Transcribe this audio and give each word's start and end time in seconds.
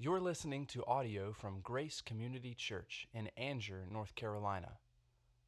You're 0.00 0.20
listening 0.20 0.64
to 0.66 0.86
audio 0.86 1.32
from 1.32 1.58
Grace 1.60 2.00
Community 2.00 2.54
Church 2.54 3.08
in 3.12 3.28
Angier, 3.36 3.84
North 3.90 4.14
Carolina. 4.14 4.74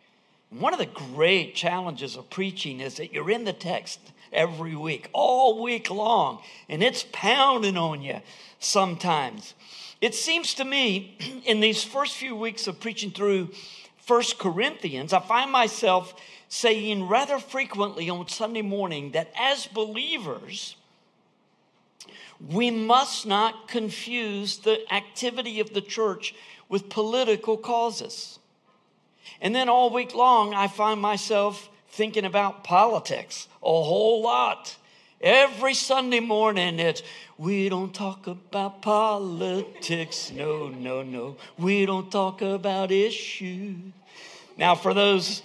One 0.60 0.72
of 0.72 0.80
the 0.80 0.86
great 0.86 1.56
challenges 1.56 2.16
of 2.16 2.30
preaching 2.30 2.80
is 2.80 2.96
that 2.96 3.12
you're 3.12 3.32
in 3.32 3.44
the 3.44 3.54
text 3.54 4.00
every 4.32 4.76
week, 4.76 5.10
all 5.12 5.64
week 5.64 5.90
long, 5.90 6.42
and 6.70 6.84
it's 6.84 7.06
pounding 7.12 7.76
on 7.76 8.04
you 8.04 8.22
sometimes. 8.60 9.56
It 10.00 10.14
seems 10.14 10.54
to 10.56 10.66
me 10.66 11.18
in 11.46 11.60
these 11.60 11.84
first 11.84 12.16
few 12.16 12.36
weeks 12.36 12.68
of 12.68 12.80
preaching 12.80 13.10
through 13.10 13.50
First 13.98 14.38
Corinthians, 14.38 15.12
I 15.12 15.22
find 15.22 15.50
myself 15.50 16.14
saying 16.50 17.08
rather 17.08 17.40
frequently 17.40 18.10
on 18.10 18.28
Sunday 18.28 18.62
morning 18.62 19.12
that 19.12 19.32
as 19.36 19.66
believers, 19.66 20.76
we 22.46 22.70
must 22.70 23.26
not 23.26 23.70
confuse 23.70 24.58
the 24.58 24.82
activity 24.94 25.62
of 25.62 25.74
the 25.74 25.82
church 25.82 26.36
with 26.70 26.90
political 26.90 27.58
causes. 27.58 28.40
And 29.42 29.54
then 29.54 29.70
all 29.70 29.90
week 29.90 30.16
long, 30.16 30.54
I 30.54 30.68
find 30.68 31.02
myself 31.02 31.70
thinking 31.90 32.26
about 32.26 32.64
politics 32.64 33.48
a 33.62 33.66
whole 33.66 34.22
lot. 34.22 34.76
Every 35.22 35.74
Sunday 35.74 36.20
morning, 36.20 36.80
it's 36.80 37.02
we 37.38 37.70
don't 37.70 37.94
talk 37.94 38.28
about 38.28 38.82
politics. 38.82 40.32
No, 40.32 40.68
no, 40.68 41.02
no. 41.02 41.38
We 41.58 41.86
don't 41.86 42.12
talk 42.12 42.42
about 42.42 42.92
issues. 42.92 43.78
Now, 44.58 44.76
for 44.76 44.94
those 44.94 45.42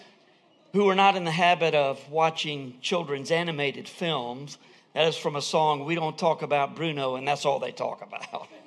who 0.72 0.88
are 0.88 0.94
not 0.94 1.16
in 1.16 1.24
the 1.24 1.30
habit 1.30 1.74
of 1.74 2.10
watching 2.10 2.78
children's 2.80 3.30
animated 3.30 3.88
films, 3.88 4.58
that 4.94 5.06
is 5.06 5.16
from 5.16 5.36
a 5.36 5.42
song, 5.42 5.84
We 5.84 5.94
Don't 5.94 6.18
Talk 6.18 6.42
About 6.42 6.74
Bruno, 6.74 7.16
and 7.16 7.26
that's 7.26 7.44
all 7.44 7.58
they 7.58 7.72
talk 7.72 8.02
about. 8.02 8.48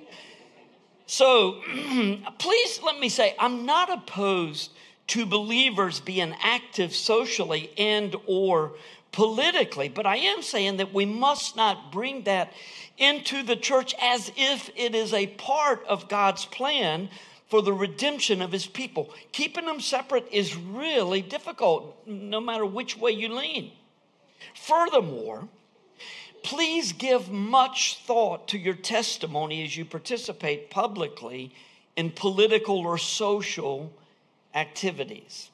So 1.07 1.61
please 2.39 2.79
let 2.85 2.97
me 2.97 3.09
say, 3.09 3.35
I'm 3.37 3.65
not 3.65 3.91
opposed 3.91 4.71
to 5.07 5.25
believers 5.25 5.99
being 5.99 6.35
active 6.41 6.95
socially 6.95 7.71
and 7.77 8.16
or 8.27 8.73
politically, 9.11 9.89
but 9.89 10.05
I 10.05 10.17
am 10.17 10.41
saying 10.41 10.77
that 10.77 10.94
we 10.94 11.05
must 11.05 11.55
not 11.55 11.91
bring 11.91 12.23
that 12.23 12.53
into 12.97 13.44
the 13.44 13.55
church 13.55 13.94
as 14.02 14.31
if 14.38 14.69
it 14.75 14.95
is 14.95 15.13
a 15.13 15.27
part 15.27 15.83
of 15.85 16.07
God's 16.07 16.45
plan 16.45 17.09
for 17.49 17.61
the 17.61 17.73
redemption 17.73 18.41
of 18.41 18.52
his 18.52 18.66
people. 18.66 19.13
Keeping 19.33 19.66
them 19.66 19.81
separate 19.81 20.27
is 20.31 20.55
really 20.55 21.22
difficult, 21.22 22.07
no 22.07 22.39
matter 22.39 22.66
which 22.66 22.95
way 22.95 23.12
you 23.12 23.28
lean. 23.28 23.72
Furthermore, 24.56 25.50
please 26.44 26.94
give 26.94 27.29
much 27.29 28.00
thought 28.06 28.47
to 28.47 28.57
your 28.57 28.73
testimony 28.73 29.63
as 29.63 29.75
you 29.75 29.83
participate 29.83 30.69
publicly 30.69 31.53
in 31.97 32.09
political 32.09 32.79
or 32.79 32.97
social 32.97 33.91
activities. 34.53 35.50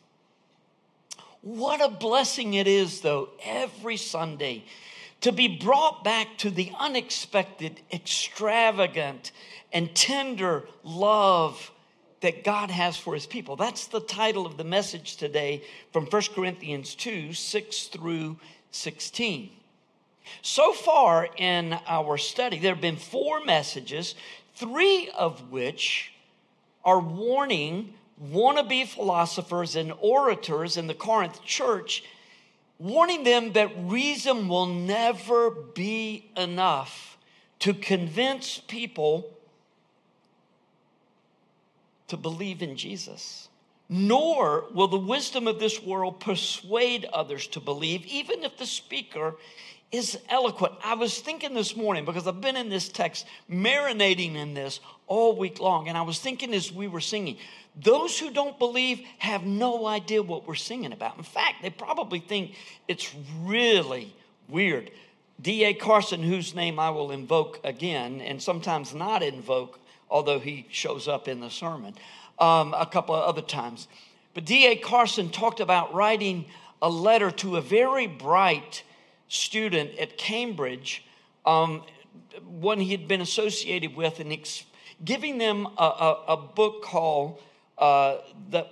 What 1.42 1.82
a 1.82 1.90
blessing 1.90 2.56
it 2.56 2.68
is, 2.68 3.02
though, 3.02 3.30
every 3.44 3.98
Sunday 3.98 4.66
to 5.22 5.32
be 5.32 5.48
brought 5.48 6.04
back 6.04 6.38
to 6.40 6.50
the 6.50 6.72
unexpected, 6.80 7.82
extravagant, 7.92 9.32
and 9.72 9.94
tender 9.96 10.68
love 10.84 11.72
that 12.22 12.44
God 12.44 12.72
has 12.72 12.98
for 12.98 13.14
his 13.14 13.26
people. 13.26 13.56
That's 13.56 13.88
the 13.88 14.00
title 14.00 14.46
of 14.46 14.58
the 14.58 14.64
message 14.64 15.18
today 15.18 15.64
from 15.92 16.06
1 16.06 16.22
Corinthians 16.34 16.96
2 16.96 17.34
6 17.34 17.84
through 17.86 18.38
16. 18.72 19.52
So 20.42 20.74
far 20.74 21.30
in 21.38 21.78
our 21.88 22.18
study, 22.18 22.60
there 22.60 22.74
have 22.74 22.82
been 22.82 22.98
four 22.98 23.44
messages, 23.46 24.16
three 24.56 25.10
of 25.18 25.52
which 25.52 26.12
are 26.84 27.00
warning 27.00 27.94
wannabe 28.24 28.88
philosophers 28.88 29.76
and 29.76 29.94
orators 30.00 30.78
in 30.78 30.88
the 30.88 30.94
Corinth 30.94 31.44
church, 31.44 32.04
warning 32.80 33.24
them 33.24 33.54
that 33.54 33.72
reason 33.78 34.48
will 34.48 34.66
never 34.66 35.52
be 35.52 36.30
enough 36.36 37.18
to 37.60 37.74
convince 37.74 38.60
people 38.60 39.34
to 42.08 42.18
believe 42.18 42.62
in 42.62 42.76
Jesus. 42.76 43.50
Nor 43.90 44.66
will 44.74 44.88
the 44.88 44.98
wisdom 44.98 45.48
of 45.48 45.60
this 45.60 45.82
world 45.82 46.20
persuade 46.20 47.06
others 47.14 47.48
to 47.48 47.60
believe, 47.60 48.06
even 48.06 48.44
if 48.44 48.58
the 48.58 48.66
speaker 48.66 49.36
is 49.92 50.20
eloquent. 50.30 50.74
I 50.84 50.96
was 50.96 51.20
thinking 51.20 51.54
this 51.54 51.76
morning 51.76 52.04
because 52.04 52.28
I've 52.28 52.42
been 52.42 52.58
in 52.58 52.70
this 52.70 52.90
text, 52.90 53.26
marinating 53.50 54.36
in 54.36 54.54
this 54.54 54.82
all 55.08 55.36
week 55.36 55.60
long, 55.60 55.88
and 55.88 55.98
I 55.98 56.02
was 56.02 56.20
thinking 56.20 56.54
as 56.54 56.72
we 56.72 56.88
were 56.88 57.02
singing, 57.02 57.38
those 57.76 58.20
who 58.20 58.32
don't 58.32 58.58
believe 58.60 59.02
have 59.20 59.44
no 59.44 59.86
idea 59.86 60.22
what 60.22 60.48
we're 60.48 60.56
singing 60.56 60.92
about. 60.92 61.18
In 61.18 61.24
fact, 61.24 61.62
they 61.62 61.70
probably 61.70 62.20
think 62.20 62.56
it's 62.88 63.14
really 63.44 64.14
weird. 64.50 64.92
D.A. 65.42 65.74
Carson, 65.74 66.24
whose 66.24 66.56
name 66.56 66.80
I 66.80 66.90
will 66.90 67.12
invoke 67.12 67.60
again, 67.64 68.22
and 68.22 68.42
sometimes 68.42 68.94
not 68.94 69.22
invoke, 69.22 69.80
although 70.10 70.40
he 70.40 70.66
shows 70.70 71.08
up 71.08 71.28
in 71.28 71.40
the 71.40 71.50
sermon 71.50 71.94
um, 72.40 72.74
a 72.74 72.86
couple 72.86 73.16
of 73.16 73.24
other 73.24 73.42
times. 73.42 73.88
But 74.34 74.46
D.A. 74.46 74.76
Carson 74.76 75.30
talked 75.30 75.60
about 75.60 75.94
writing 75.94 76.46
a 76.82 76.90
letter 76.90 77.32
to 77.32 77.58
a 77.58 77.62
very 77.62 78.08
bright 78.08 78.84
student 79.28 79.98
at 79.98 80.18
Cambridge, 80.18 81.04
um, 81.46 81.84
one 82.44 82.80
he 82.80 82.92
had 82.92 83.08
been 83.08 83.22
associated 83.22 83.96
with, 83.96 84.20
and 84.20 84.32
ex- 84.32 84.64
giving 85.04 85.38
them 85.38 85.68
a, 85.78 85.84
a, 85.84 86.24
a 86.30 86.38
book 86.38 86.84
called 86.84 87.42
uh, 87.78 88.18
the, 88.50 88.68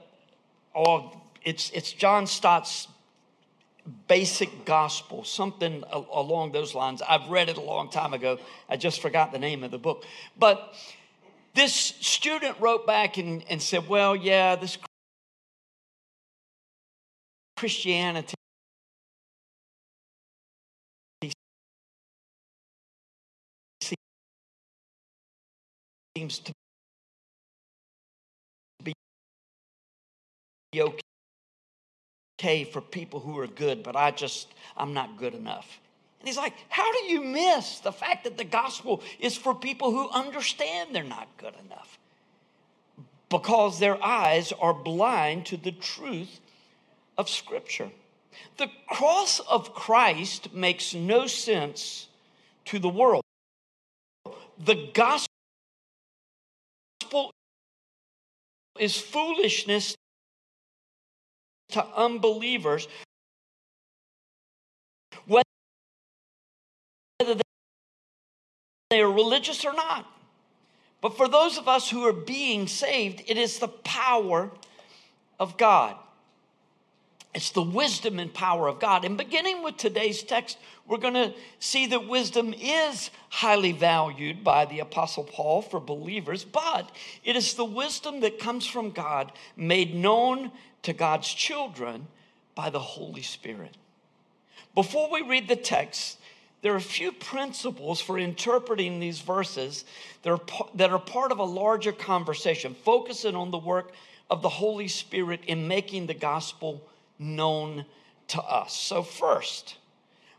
oh, 0.73 1.11
it's, 1.43 1.69
it's 1.71 1.91
John 1.91 2.27
Stott's 2.27 2.87
basic 4.07 4.65
gospel, 4.65 5.23
something 5.23 5.83
along 5.91 6.51
those 6.51 6.73
lines. 6.73 7.01
I've 7.07 7.29
read 7.29 7.49
it 7.49 7.57
a 7.57 7.61
long 7.61 7.89
time 7.89 8.13
ago. 8.13 8.39
I 8.67 8.77
just 8.77 9.01
forgot 9.01 9.31
the 9.31 9.39
name 9.39 9.63
of 9.63 9.71
the 9.71 9.77
book. 9.77 10.05
But 10.37 10.73
this 11.53 11.73
student 11.73 12.59
wrote 12.59 12.87
back 12.87 13.17
and, 13.17 13.43
and 13.49 13.61
said, 13.61 13.87
Well, 13.87 14.15
yeah, 14.15 14.55
this 14.55 14.77
Christianity 17.55 18.35
seems 26.17 26.39
to 26.39 26.53
be 28.83 28.93
okay 30.81 32.63
for 32.63 32.79
people 32.79 33.19
who 33.19 33.37
are 33.39 33.47
good, 33.47 33.83
but 33.83 33.95
I 33.97 34.11
just, 34.11 34.47
I'm 34.77 34.93
not 34.93 35.17
good 35.17 35.33
enough. 35.33 35.79
And 36.19 36.27
he's 36.27 36.37
like, 36.37 36.53
How 36.69 36.89
do 36.91 37.05
you 37.05 37.21
miss 37.21 37.79
the 37.79 37.91
fact 37.91 38.23
that 38.23 38.37
the 38.37 38.45
gospel 38.45 39.01
is 39.19 39.35
for 39.35 39.53
people 39.53 39.91
who 39.91 40.09
understand 40.09 40.95
they're 40.95 41.03
not 41.03 41.27
good 41.37 41.53
enough? 41.65 41.99
Because 43.29 43.79
their 43.79 44.01
eyes 44.03 44.53
are 44.53 44.73
blind 44.73 45.45
to 45.47 45.57
the 45.57 45.71
truth 45.71 46.39
of 47.17 47.29
Scripture. 47.29 47.89
The 48.57 48.69
cross 48.87 49.39
of 49.39 49.73
Christ 49.73 50.53
makes 50.53 50.93
no 50.93 51.27
sense 51.27 52.07
to 52.65 52.79
the 52.79 52.89
world. 52.89 53.23
The 54.57 54.89
gospel 54.93 55.34
is 58.79 58.97
foolishness 58.97 59.95
to 61.69 61.85
unbelievers, 61.95 62.87
whether 65.27 65.43
they 68.89 69.01
are 69.01 69.11
religious 69.11 69.65
or 69.65 69.73
not. 69.73 70.05
But 71.01 71.17
for 71.17 71.27
those 71.27 71.57
of 71.57 71.67
us 71.67 71.89
who 71.89 72.03
are 72.03 72.13
being 72.13 72.67
saved, 72.67 73.23
it 73.27 73.37
is 73.37 73.59
the 73.59 73.67
power 73.67 74.51
of 75.39 75.57
God. 75.57 75.95
It's 77.35 77.51
the 77.51 77.61
wisdom 77.61 78.17
and 78.17 78.33
power 78.33 78.69
of 78.69 78.79
God. 78.79 79.03
And 79.03 79.17
beginning 79.17 79.61
with 79.61 79.75
today's 79.75 80.23
text, 80.23 80.57
we're 80.87 80.97
going 80.97 81.15
to 81.15 81.33
see 81.59 81.85
that 81.87 82.07
wisdom 82.07 82.53
is 82.57 83.11
highly 83.27 83.73
valued 83.73 84.41
by 84.41 84.63
the 84.63 84.79
Apostle 84.79 85.25
Paul 85.25 85.61
for 85.61 85.81
believers, 85.81 86.45
but 86.45 86.89
it 87.25 87.35
is 87.35 87.55
the 87.55 87.65
wisdom 87.65 88.21
that 88.21 88.39
comes 88.39 88.65
from 88.65 88.91
God, 88.91 89.33
made 89.57 89.93
known 89.93 90.49
to 90.83 90.93
God's 90.93 91.27
children 91.27 92.07
by 92.55 92.69
the 92.69 92.79
Holy 92.79 93.21
Spirit. 93.21 93.75
Before 94.73 95.11
we 95.11 95.21
read 95.21 95.49
the 95.49 95.57
text, 95.57 96.17
there 96.61 96.71
are 96.71 96.77
a 96.77 96.81
few 96.81 97.11
principles 97.11 97.99
for 97.99 98.17
interpreting 98.17 99.01
these 99.01 99.19
verses 99.19 99.83
that 100.23 100.31
are, 100.31 100.67
that 100.75 100.91
are 100.91 100.99
part 100.99 101.33
of 101.33 101.39
a 101.39 101.43
larger 101.43 101.91
conversation, 101.91 102.77
focusing 102.85 103.35
on 103.35 103.51
the 103.51 103.57
work 103.57 103.91
of 104.29 104.41
the 104.41 104.47
Holy 104.47 104.87
Spirit 104.87 105.41
in 105.47 105.67
making 105.67 106.07
the 106.07 106.13
gospel 106.13 106.81
known 107.19 107.85
to 108.29 108.41
us. 108.41 108.73
So, 108.73 109.03
first, 109.03 109.77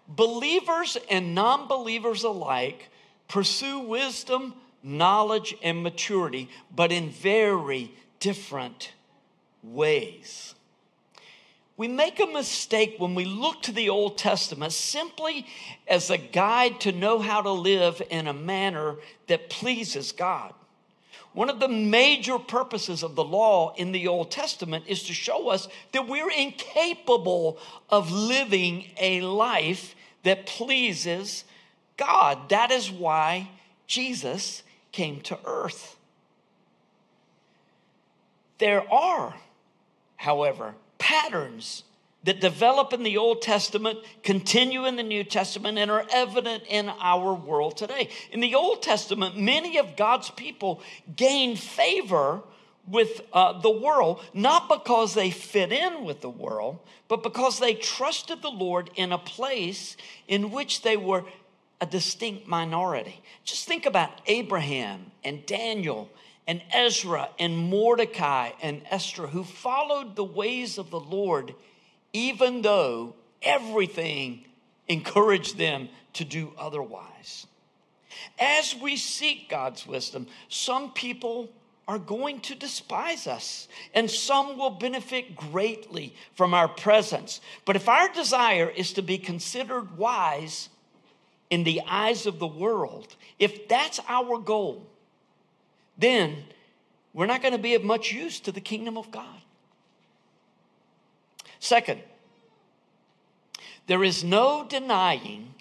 believers 0.09 0.97
and 1.11 1.35
non 1.35 1.69
believers 1.69 2.25
alike 2.25 2.89
pursue 3.29 3.81
wisdom, 3.81 4.55
knowledge, 4.83 5.55
and 5.63 5.83
maturity, 5.83 6.49
but 6.75 6.93
in 6.93 7.11
very 7.11 7.93
different 8.21 8.93
ways. 9.63 10.55
We 11.77 11.89
make 11.89 12.21
a 12.21 12.27
mistake 12.27 12.95
when 12.99 13.15
we 13.15 13.27
look 13.27 13.63
to 13.63 13.73
the 13.73 13.91
Old 13.91 14.17
Testament 14.17 14.73
simply 14.73 15.47
as 15.87 16.09
a 16.09 16.17
guide 16.17 16.81
to 16.81 16.93
know 16.93 17.19
how 17.19 17.43
to 17.43 17.51
live 17.51 18.01
in 18.09 18.27
a 18.27 18.33
manner 18.33 18.97
that 19.27 19.51
pleases 19.51 20.13
God. 20.13 20.55
One 21.37 21.51
of 21.51 21.61
the 21.61 21.69
major 21.69 22.39
purposes 22.39 23.03
of 23.03 23.15
the 23.15 23.23
law 23.23 23.75
in 23.75 23.93
the 23.93 24.09
Old 24.09 24.31
Testament 24.31 24.85
is 24.87 25.03
to 25.03 25.13
show 25.13 25.51
us 25.51 25.69
that 25.93 26.09
we're 26.09 26.31
incapable 26.31 27.59
of 27.91 28.11
living 28.11 28.87
a 28.99 29.21
life 29.21 29.95
that 30.23 30.47
pleases 30.47 31.45
God. 31.99 32.49
That 32.49 32.71
is 32.71 32.91
why 32.91 33.51
Jesus 33.87 34.63
came 34.93 35.21
to 35.25 35.39
earth. 35.45 35.99
There 38.57 38.91
are, 38.91 39.35
however, 40.17 40.75
patterns 40.97 41.83
that 42.27 42.41
develop 42.41 42.93
in 42.93 43.05
the 43.05 43.17
Old 43.17 43.41
Testament, 43.41 44.01
continue 44.23 44.85
in 44.85 44.97
the 44.97 45.03
New 45.03 45.23
Testament, 45.23 45.79
and 45.79 45.91
are 45.91 46.05
evident 46.13 46.65
in 46.69 46.89
our 47.01 47.33
world 47.33 47.77
today. 47.77 48.11
In 48.33 48.41
the 48.41 48.57
Old 48.57 48.83
Testament, 48.83 49.39
many 49.39 49.79
of 49.79 49.97
God's 49.97 50.29
people 50.31 50.83
gained 51.15 51.59
favor 51.59 52.43
with 52.89 53.21
uh, 53.33 53.61
the 53.61 53.71
world, 53.71 54.21
not 54.35 54.69
because 54.69 55.15
they 55.15 55.31
fit 55.31 55.73
in 55.73 56.05
with 56.05 56.21
the 56.21 56.31
world, 56.31 56.81
but 57.09 57.23
because 57.23 57.61
they 57.61 57.75
trusted 57.75 58.43
the 58.43 58.51
Lord 58.51 58.91
in 58.97 59.13
a 59.13 59.19
place 59.19 59.97
in 60.27 60.51
which 60.51 60.83
they 60.83 60.97
were 60.97 61.25
a 61.81 61.87
distinct 61.87 62.49
minority. 62.49 63.21
Just 63.45 63.69
think 63.69 63.87
about 63.87 64.11
Abraham 64.27 65.13
and 65.23 65.47
Daniel 65.47 66.11
and 66.49 66.61
Ezra 66.73 67.29
and 67.39 67.57
Mordecai 67.57 68.51
and 68.61 68.83
Esther, 68.91 69.29
who 69.29 69.45
followed 69.45 70.17
the 70.17 70.25
ways 70.25 70.77
of 70.77 70.91
the 70.91 71.01
Lord 71.01 71.55
even 72.17 72.63
though 72.63 73.15
everything 73.43 74.43
encouraged 74.89 75.59
them 75.59 75.87
to 76.15 76.25
do 76.25 76.51
otherwise. 76.57 77.47
As 78.39 78.75
we 78.75 78.97
seek 78.97 79.51
God's 79.51 79.87
wisdom, 79.87 80.27
some 80.49 80.93
people 80.93 81.51
are 81.87 81.99
going 81.99 82.41
to 82.41 82.55
despise 82.55 83.27
us, 83.27 83.69
and 83.93 84.11
some 84.11 84.57
will 84.57 84.71
benefit 84.71 85.37
greatly 85.37 86.15
from 86.35 86.55
our 86.55 86.69
presence. 86.69 87.43
But 87.67 87.77
if 87.77 87.87
our 87.87 88.09
desire 88.09 88.71
is 88.71 88.95
to 88.95 89.03
be 89.03 89.19
considered 89.19 89.99
wise 89.99 90.71
in 91.51 91.65
the 91.65 91.83
eyes 91.87 92.25
of 92.25 92.39
the 92.39 92.47
world, 92.47 93.15
if 93.39 93.69
that's 93.69 94.01
our 94.09 94.39
goal, 94.39 94.87
then 95.99 96.45
we're 97.13 97.27
not 97.27 97.43
going 97.43 97.53
to 97.53 97.59
be 97.59 97.75
of 97.75 97.85
much 97.85 98.11
use 98.11 98.41
to 98.41 98.53
the 98.53 98.61
kingdom 98.61 98.97
of 98.97 99.11
God. 99.11 99.43
Second, 101.61 102.01
there 103.87 104.05
is 104.05 104.25
no 104.25 104.67
denying 104.69 105.55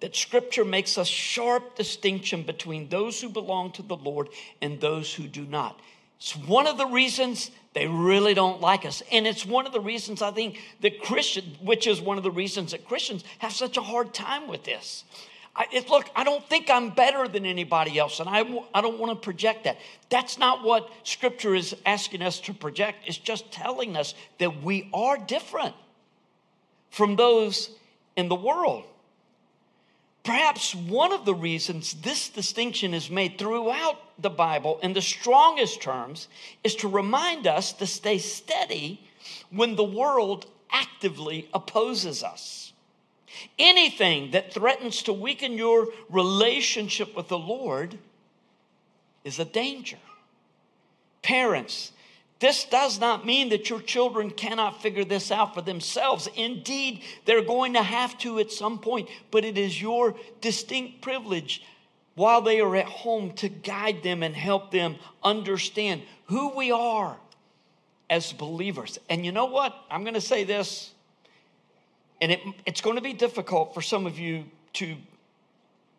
that 0.00 0.16
Scripture 0.16 0.64
makes 0.64 0.96
a 0.96 1.04
sharp 1.04 1.76
distinction 1.76 2.42
between 2.42 2.88
those 2.88 3.20
who 3.20 3.28
belong 3.28 3.72
to 3.72 3.82
the 3.82 3.96
Lord 3.96 4.28
and 4.60 4.80
those 4.80 5.14
who 5.14 5.24
do 5.24 5.44
not. 5.44 5.78
It's 6.18 6.36
one 6.36 6.66
of 6.66 6.78
the 6.78 6.86
reasons 6.86 7.50
they 7.72 7.86
really 7.86 8.34
don't 8.34 8.60
like 8.60 8.84
us. 8.84 9.02
And 9.12 9.26
it's 9.26 9.46
one 9.46 9.66
of 9.66 9.72
the 9.72 9.80
reasons 9.80 10.22
I 10.22 10.30
think 10.32 10.58
that 10.80 11.00
Christians, 11.00 11.56
which 11.62 11.86
is 11.86 12.00
one 12.00 12.18
of 12.18 12.24
the 12.24 12.30
reasons 12.30 12.72
that 12.72 12.84
Christians 12.86 13.24
have 13.38 13.52
such 13.52 13.76
a 13.76 13.82
hard 13.82 14.12
time 14.12 14.48
with 14.48 14.64
this. 14.64 15.04
I, 15.54 15.66
it, 15.72 15.90
look, 15.90 16.08
I 16.14 16.24
don't 16.24 16.44
think 16.48 16.70
I'm 16.70 16.90
better 16.90 17.26
than 17.26 17.44
anybody 17.44 17.98
else, 17.98 18.20
and 18.20 18.28
I, 18.28 18.40
I 18.72 18.80
don't 18.80 18.98
want 18.98 19.10
to 19.10 19.16
project 19.16 19.64
that. 19.64 19.78
That's 20.08 20.38
not 20.38 20.64
what 20.64 20.90
Scripture 21.02 21.54
is 21.54 21.74
asking 21.84 22.22
us 22.22 22.40
to 22.40 22.54
project. 22.54 22.98
It's 23.06 23.18
just 23.18 23.50
telling 23.50 23.96
us 23.96 24.14
that 24.38 24.62
we 24.62 24.88
are 24.94 25.18
different 25.18 25.74
from 26.90 27.16
those 27.16 27.70
in 28.16 28.28
the 28.28 28.36
world. 28.36 28.84
Perhaps 30.22 30.74
one 30.74 31.12
of 31.12 31.24
the 31.24 31.34
reasons 31.34 31.94
this 31.94 32.28
distinction 32.28 32.92
is 32.92 33.10
made 33.10 33.38
throughout 33.38 33.96
the 34.18 34.30
Bible 34.30 34.78
in 34.82 34.92
the 34.92 35.02
strongest 35.02 35.80
terms 35.80 36.28
is 36.62 36.74
to 36.76 36.88
remind 36.88 37.46
us 37.46 37.72
to 37.72 37.86
stay 37.86 38.18
steady 38.18 39.00
when 39.50 39.76
the 39.76 39.84
world 39.84 40.46
actively 40.70 41.48
opposes 41.54 42.22
us. 42.22 42.69
Anything 43.58 44.32
that 44.32 44.52
threatens 44.52 45.02
to 45.04 45.12
weaken 45.12 45.52
your 45.52 45.88
relationship 46.08 47.16
with 47.16 47.28
the 47.28 47.38
Lord 47.38 47.98
is 49.24 49.38
a 49.38 49.44
danger. 49.44 49.98
Parents, 51.22 51.92
this 52.40 52.64
does 52.64 52.98
not 52.98 53.26
mean 53.26 53.50
that 53.50 53.68
your 53.68 53.80
children 53.80 54.30
cannot 54.30 54.80
figure 54.80 55.04
this 55.04 55.30
out 55.30 55.54
for 55.54 55.60
themselves. 55.60 56.28
Indeed, 56.36 57.02
they're 57.26 57.44
going 57.44 57.74
to 57.74 57.82
have 57.82 58.16
to 58.18 58.38
at 58.38 58.50
some 58.50 58.78
point, 58.78 59.08
but 59.30 59.44
it 59.44 59.58
is 59.58 59.80
your 59.80 60.14
distinct 60.40 61.02
privilege 61.02 61.62
while 62.14 62.40
they 62.40 62.60
are 62.60 62.76
at 62.76 62.86
home 62.86 63.32
to 63.32 63.48
guide 63.48 64.02
them 64.02 64.22
and 64.22 64.34
help 64.34 64.70
them 64.70 64.96
understand 65.22 66.02
who 66.26 66.54
we 66.56 66.72
are 66.72 67.16
as 68.08 68.32
believers. 68.32 68.98
And 69.08 69.24
you 69.24 69.32
know 69.32 69.46
what? 69.46 69.74
I'm 69.90 70.02
going 70.02 70.14
to 70.14 70.20
say 70.20 70.44
this 70.44 70.92
and 72.20 72.32
it, 72.32 72.40
it's 72.66 72.80
going 72.80 72.96
to 72.96 73.02
be 73.02 73.12
difficult 73.12 73.74
for 73.74 73.80
some 73.80 74.06
of 74.06 74.18
you 74.18 74.44
to, 74.74 74.96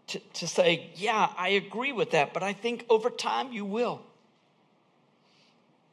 to, 0.08 0.20
to 0.20 0.48
say, 0.48 0.92
yeah, 0.96 1.30
I 1.38 1.50
agree 1.50 1.92
with 1.92 2.12
that, 2.12 2.34
but 2.34 2.44
I 2.44 2.54
think 2.54 2.86
over 2.90 3.10
time 3.10 3.52
you 3.52 3.66
will. 3.66 4.02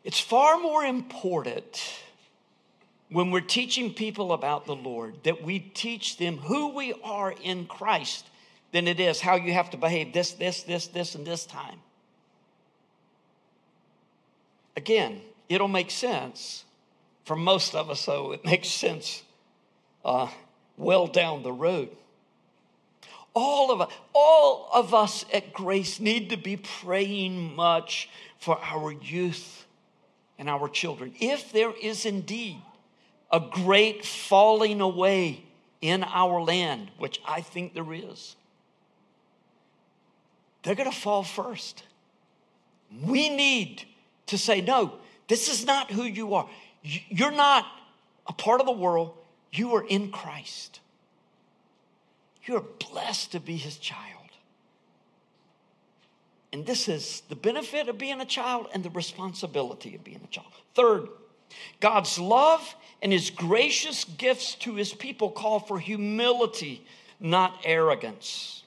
It's 0.04 0.20
far 0.20 0.58
more 0.58 0.84
important 0.84 1.82
when 3.10 3.30
we're 3.30 3.40
teaching 3.40 3.92
people 3.94 4.32
about 4.32 4.66
the 4.66 4.76
Lord 4.76 5.16
that 5.24 5.42
we 5.42 5.58
teach 5.58 6.18
them 6.18 6.36
who 6.36 6.74
we 6.74 6.94
are 7.02 7.34
in 7.42 7.66
Christ 7.66 8.26
than 8.72 8.86
it 8.86 9.00
is 9.00 9.20
how 9.20 9.36
you 9.36 9.52
have 9.54 9.70
to 9.70 9.76
behave 9.78 10.12
this, 10.12 10.32
this, 10.32 10.62
this, 10.62 10.88
this, 10.88 11.14
and 11.14 11.26
this 11.26 11.46
time. 11.46 11.78
Again, 14.76 15.22
it'll 15.48 15.68
make 15.68 15.90
sense 15.90 16.64
for 17.24 17.34
most 17.34 17.74
of 17.74 17.90
us, 17.90 18.06
though, 18.06 18.32
it 18.32 18.44
makes 18.44 18.68
sense 18.68 19.22
uh, 20.04 20.28
well 20.76 21.06
down 21.06 21.42
the 21.42 21.52
road. 21.52 21.90
All 23.34 23.70
of 23.70 23.80
us, 23.80 23.92
all 24.14 24.68
of 24.72 24.94
us 24.94 25.24
at 25.32 25.52
Grace 25.52 26.00
need 26.00 26.30
to 26.30 26.36
be 26.36 26.56
praying 26.56 27.54
much 27.54 28.08
for 28.38 28.58
our 28.62 28.92
youth 28.92 29.66
and 30.38 30.48
our 30.48 30.68
children. 30.68 31.12
If 31.20 31.52
there 31.52 31.72
is 31.72 32.06
indeed 32.06 32.60
a 33.30 33.40
great 33.40 34.04
falling 34.04 34.80
away 34.80 35.44
in 35.80 36.02
our 36.02 36.40
land, 36.42 36.90
which 36.98 37.20
I 37.26 37.40
think 37.40 37.74
there 37.74 37.92
is, 37.92 38.34
they're 40.62 40.74
going 40.74 40.90
to 40.90 40.96
fall 40.96 41.22
first. 41.22 41.84
We 43.04 43.28
need 43.28 43.84
to 44.26 44.38
say, 44.38 44.60
no, 44.60 44.94
this 45.28 45.48
is 45.48 45.64
not 45.64 45.90
who 45.90 46.04
you 46.04 46.34
are. 46.34 46.48
You're 46.82 47.30
not 47.30 47.66
a 48.26 48.32
part 48.32 48.60
of 48.60 48.66
the 48.66 48.72
world. 48.72 49.14
You 49.52 49.74
are 49.74 49.86
in 49.86 50.10
Christ. 50.10 50.80
You 52.44 52.56
are 52.56 52.64
blessed 52.90 53.32
to 53.32 53.40
be 53.40 53.56
his 53.56 53.76
child. 53.76 54.14
And 56.52 56.64
this 56.64 56.88
is 56.88 57.22
the 57.28 57.36
benefit 57.36 57.88
of 57.88 57.98
being 57.98 58.20
a 58.20 58.24
child 58.24 58.68
and 58.72 58.82
the 58.82 58.90
responsibility 58.90 59.94
of 59.94 60.02
being 60.02 60.20
a 60.24 60.28
child. 60.28 60.48
Third, 60.74 61.08
God's 61.80 62.18
love 62.18 62.74
and 63.02 63.12
his 63.12 63.30
gracious 63.30 64.04
gifts 64.04 64.54
to 64.56 64.74
his 64.74 64.92
people 64.94 65.30
call 65.30 65.60
for 65.60 65.78
humility, 65.78 66.84
not 67.20 67.60
arrogance. 67.64 68.64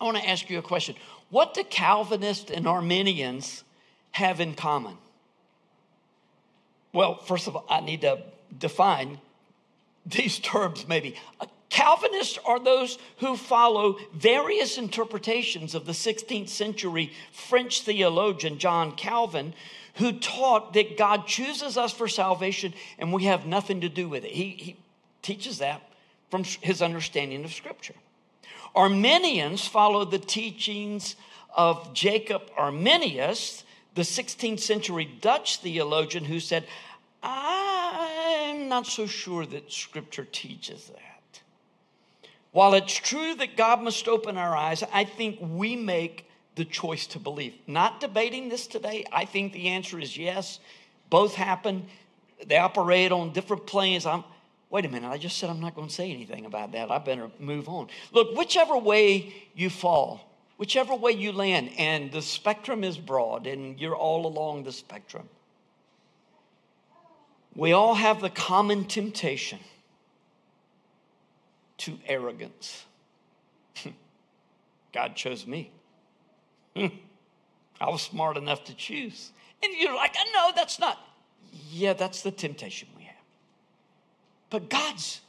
I 0.00 0.04
want 0.04 0.18
to 0.18 0.28
ask 0.28 0.50
you 0.50 0.58
a 0.58 0.62
question. 0.62 0.94
What 1.30 1.54
do 1.54 1.64
Calvinists 1.64 2.50
and 2.50 2.68
Arminians 2.68 3.64
have 4.12 4.40
in 4.40 4.54
common? 4.54 4.96
Well, 6.92 7.18
first 7.18 7.46
of 7.46 7.56
all, 7.56 7.64
I 7.68 7.80
need 7.80 8.02
to 8.02 8.22
define 8.56 9.18
these 10.06 10.38
terms 10.38 10.86
maybe. 10.88 11.16
Uh, 11.40 11.46
Calvinists 11.68 12.38
are 12.46 12.58
those 12.58 12.96
who 13.18 13.36
follow 13.36 13.98
various 14.14 14.78
interpretations 14.78 15.74
of 15.74 15.84
the 15.84 15.92
16th 15.92 16.48
century 16.48 17.12
French 17.32 17.82
theologian 17.82 18.58
John 18.58 18.92
Calvin, 18.92 19.52
who 19.96 20.12
taught 20.12 20.72
that 20.74 20.96
God 20.96 21.26
chooses 21.26 21.76
us 21.76 21.92
for 21.92 22.08
salvation 22.08 22.72
and 22.98 23.12
we 23.12 23.24
have 23.24 23.46
nothing 23.46 23.80
to 23.80 23.88
do 23.88 24.08
with 24.08 24.24
it. 24.24 24.30
He, 24.30 24.50
he 24.50 24.76
teaches 25.22 25.58
that 25.58 25.82
from 26.30 26.44
his 26.44 26.80
understanding 26.80 27.44
of 27.44 27.52
Scripture. 27.52 27.94
Arminians 28.74 29.66
follow 29.66 30.04
the 30.04 30.18
teachings 30.18 31.16
of 31.54 31.92
Jacob 31.94 32.42
Arminius, 32.56 33.64
the 33.94 34.02
16th 34.02 34.60
century 34.60 35.04
Dutch 35.20 35.58
theologian 35.58 36.24
who 36.24 36.38
said, 36.38 36.64
I'm 38.56 38.68
not 38.68 38.86
so 38.86 39.06
sure 39.06 39.44
that 39.46 39.70
Scripture 39.70 40.24
teaches 40.24 40.86
that. 40.88 41.40
While 42.52 42.74
it's 42.74 42.94
true 42.94 43.34
that 43.34 43.56
God 43.56 43.82
must 43.82 44.08
open 44.08 44.38
our 44.38 44.56
eyes, 44.56 44.82
I 44.92 45.04
think 45.04 45.38
we 45.40 45.76
make 45.76 46.28
the 46.54 46.64
choice 46.64 47.06
to 47.08 47.18
believe. 47.18 47.54
Not 47.66 48.00
debating 48.00 48.48
this 48.48 48.66
today. 48.66 49.04
I 49.12 49.26
think 49.26 49.52
the 49.52 49.68
answer 49.68 50.00
is 50.00 50.16
yes. 50.16 50.58
Both 51.10 51.34
happen. 51.34 51.86
They 52.46 52.56
operate 52.56 53.12
on 53.12 53.34
different 53.34 53.66
planes. 53.66 54.06
I'm, 54.06 54.24
wait 54.70 54.86
a 54.86 54.88
minute, 54.88 55.08
I 55.08 55.18
just 55.18 55.36
said 55.36 55.50
I'm 55.50 55.60
not 55.60 55.74
going 55.74 55.88
to 55.88 55.94
say 55.94 56.10
anything 56.10 56.46
about 56.46 56.72
that. 56.72 56.90
I 56.90 56.98
better 56.98 57.30
move 57.38 57.68
on. 57.68 57.88
Look, 58.12 58.36
whichever 58.36 58.78
way 58.78 59.34
you 59.54 59.68
fall, 59.68 60.34
whichever 60.56 60.94
way 60.94 61.12
you 61.12 61.30
land, 61.32 61.70
and 61.76 62.10
the 62.10 62.22
spectrum 62.22 62.84
is 62.84 62.96
broad 62.96 63.46
and 63.46 63.78
you're 63.78 63.96
all 63.96 64.26
along 64.26 64.64
the 64.64 64.72
spectrum, 64.72 65.28
we 67.56 67.72
all 67.72 67.94
have 67.94 68.20
the 68.20 68.28
common 68.28 68.84
temptation 68.84 69.58
to 71.78 71.98
arrogance. 72.06 72.84
God 74.92 75.16
chose 75.16 75.46
me. 75.46 75.70
I 76.76 76.90
was 77.80 78.02
smart 78.02 78.36
enough 78.36 78.64
to 78.64 78.74
choose. 78.74 79.32
And 79.62 79.72
you're 79.74 79.94
like, 79.94 80.14
no, 80.34 80.52
that's 80.54 80.78
not. 80.78 80.98
Yeah, 81.70 81.94
that's 81.94 82.22
the 82.22 82.30
temptation 82.30 82.88
we 82.96 83.04
have. 83.04 83.14
But 84.50 84.68
God's 84.68 85.22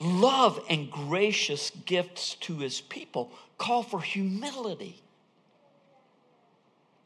love 0.00 0.60
and 0.68 0.90
gracious 0.90 1.70
gifts 1.84 2.34
to 2.36 2.58
his 2.58 2.80
people 2.80 3.30
call 3.58 3.82
for 3.82 4.00
humility. 4.00 5.02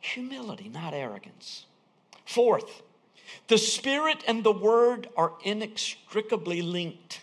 Humility, 0.00 0.68
not 0.68 0.94
arrogance. 0.94 1.66
Fourth, 2.24 2.82
the 3.48 3.58
Spirit 3.58 4.22
and 4.26 4.44
the 4.44 4.52
Word 4.52 5.08
are 5.16 5.32
inextricably 5.42 6.62
linked. 6.62 7.20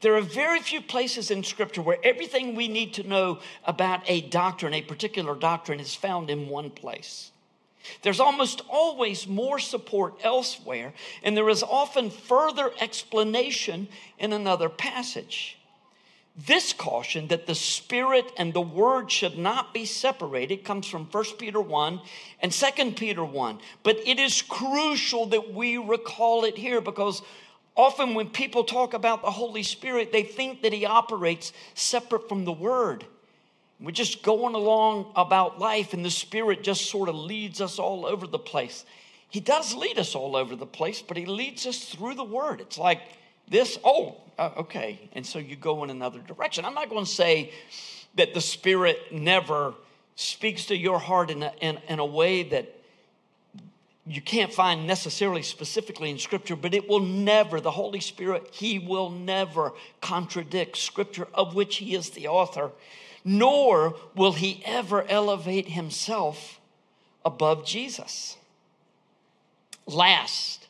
There 0.00 0.16
are 0.16 0.22
very 0.22 0.60
few 0.60 0.80
places 0.80 1.30
in 1.30 1.42
Scripture 1.42 1.82
where 1.82 1.98
everything 2.04 2.54
we 2.54 2.68
need 2.68 2.94
to 2.94 3.02
know 3.02 3.40
about 3.64 4.02
a 4.08 4.22
doctrine, 4.22 4.74
a 4.74 4.82
particular 4.82 5.34
doctrine, 5.34 5.80
is 5.80 5.94
found 5.94 6.30
in 6.30 6.48
one 6.48 6.70
place. 6.70 7.32
There's 8.02 8.20
almost 8.20 8.62
always 8.68 9.26
more 9.26 9.58
support 9.58 10.14
elsewhere, 10.22 10.92
and 11.22 11.36
there 11.36 11.48
is 11.48 11.62
often 11.62 12.10
further 12.10 12.72
explanation 12.80 13.88
in 14.18 14.32
another 14.32 14.68
passage. 14.68 15.58
This 16.46 16.72
caution 16.72 17.28
that 17.28 17.46
the 17.46 17.54
Spirit 17.54 18.32
and 18.36 18.54
the 18.54 18.60
Word 18.60 19.10
should 19.10 19.36
not 19.36 19.74
be 19.74 19.84
separated 19.84 20.64
comes 20.64 20.86
from 20.86 21.06
1 21.06 21.24
Peter 21.38 21.60
1 21.60 22.00
and 22.40 22.52
2 22.52 22.92
Peter 22.92 23.24
1. 23.24 23.58
But 23.82 23.98
it 24.06 24.18
is 24.18 24.40
crucial 24.40 25.26
that 25.26 25.52
we 25.52 25.76
recall 25.76 26.44
it 26.44 26.56
here 26.56 26.80
because 26.80 27.20
often 27.76 28.14
when 28.14 28.30
people 28.30 28.64
talk 28.64 28.94
about 28.94 29.22
the 29.22 29.30
Holy 29.30 29.62
Spirit, 29.62 30.12
they 30.12 30.22
think 30.22 30.62
that 30.62 30.72
He 30.72 30.86
operates 30.86 31.52
separate 31.74 32.28
from 32.28 32.44
the 32.44 32.52
Word. 32.52 33.04
We're 33.78 33.90
just 33.90 34.22
going 34.22 34.54
along 34.54 35.12
about 35.16 35.58
life, 35.58 35.92
and 35.94 36.04
the 36.04 36.10
Spirit 36.10 36.62
just 36.62 36.90
sort 36.90 37.08
of 37.08 37.16
leads 37.16 37.60
us 37.60 37.78
all 37.78 38.06
over 38.06 38.26
the 38.26 38.38
place. 38.38 38.84
He 39.30 39.40
does 39.40 39.74
lead 39.74 39.98
us 39.98 40.14
all 40.14 40.36
over 40.36 40.56
the 40.56 40.66
place, 40.66 41.02
but 41.02 41.16
He 41.16 41.26
leads 41.26 41.66
us 41.66 41.84
through 41.84 42.14
the 42.14 42.24
Word. 42.24 42.60
It's 42.60 42.78
like 42.78 43.00
this, 43.50 43.78
oh, 43.84 44.16
uh, 44.38 44.50
okay. 44.58 45.10
And 45.12 45.26
so 45.26 45.38
you 45.38 45.56
go 45.56 45.84
in 45.84 45.90
another 45.90 46.20
direction. 46.20 46.64
I'm 46.64 46.74
not 46.74 46.88
going 46.88 47.04
to 47.04 47.10
say 47.10 47.52
that 48.14 48.32
the 48.32 48.40
Spirit 48.40 48.98
never 49.12 49.74
speaks 50.16 50.66
to 50.66 50.76
your 50.76 50.98
heart 50.98 51.30
in 51.30 51.42
a, 51.42 51.52
in, 51.60 51.78
in 51.88 51.98
a 51.98 52.06
way 52.06 52.44
that 52.44 52.76
you 54.06 54.22
can't 54.22 54.52
find 54.52 54.86
necessarily 54.86 55.42
specifically 55.42 56.10
in 56.10 56.18
Scripture, 56.18 56.56
but 56.56 56.74
it 56.74 56.88
will 56.88 57.00
never, 57.00 57.60
the 57.60 57.70
Holy 57.70 58.00
Spirit, 58.00 58.48
He 58.52 58.78
will 58.78 59.10
never 59.10 59.72
contradict 60.00 60.76
Scripture 60.76 61.28
of 61.34 61.54
which 61.54 61.76
He 61.76 61.94
is 61.94 62.10
the 62.10 62.28
author 62.28 62.70
nor 63.24 63.96
will 64.14 64.32
he 64.32 64.62
ever 64.64 65.04
elevate 65.08 65.68
himself 65.68 66.60
above 67.24 67.66
Jesus. 67.66 68.36
Last, 69.86 70.68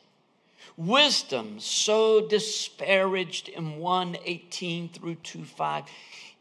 wisdom 0.87 1.59
so 1.59 2.27
disparaged 2.27 3.49
in 3.49 3.77
118 3.77 4.89
through 4.89 5.15
25 5.15 5.83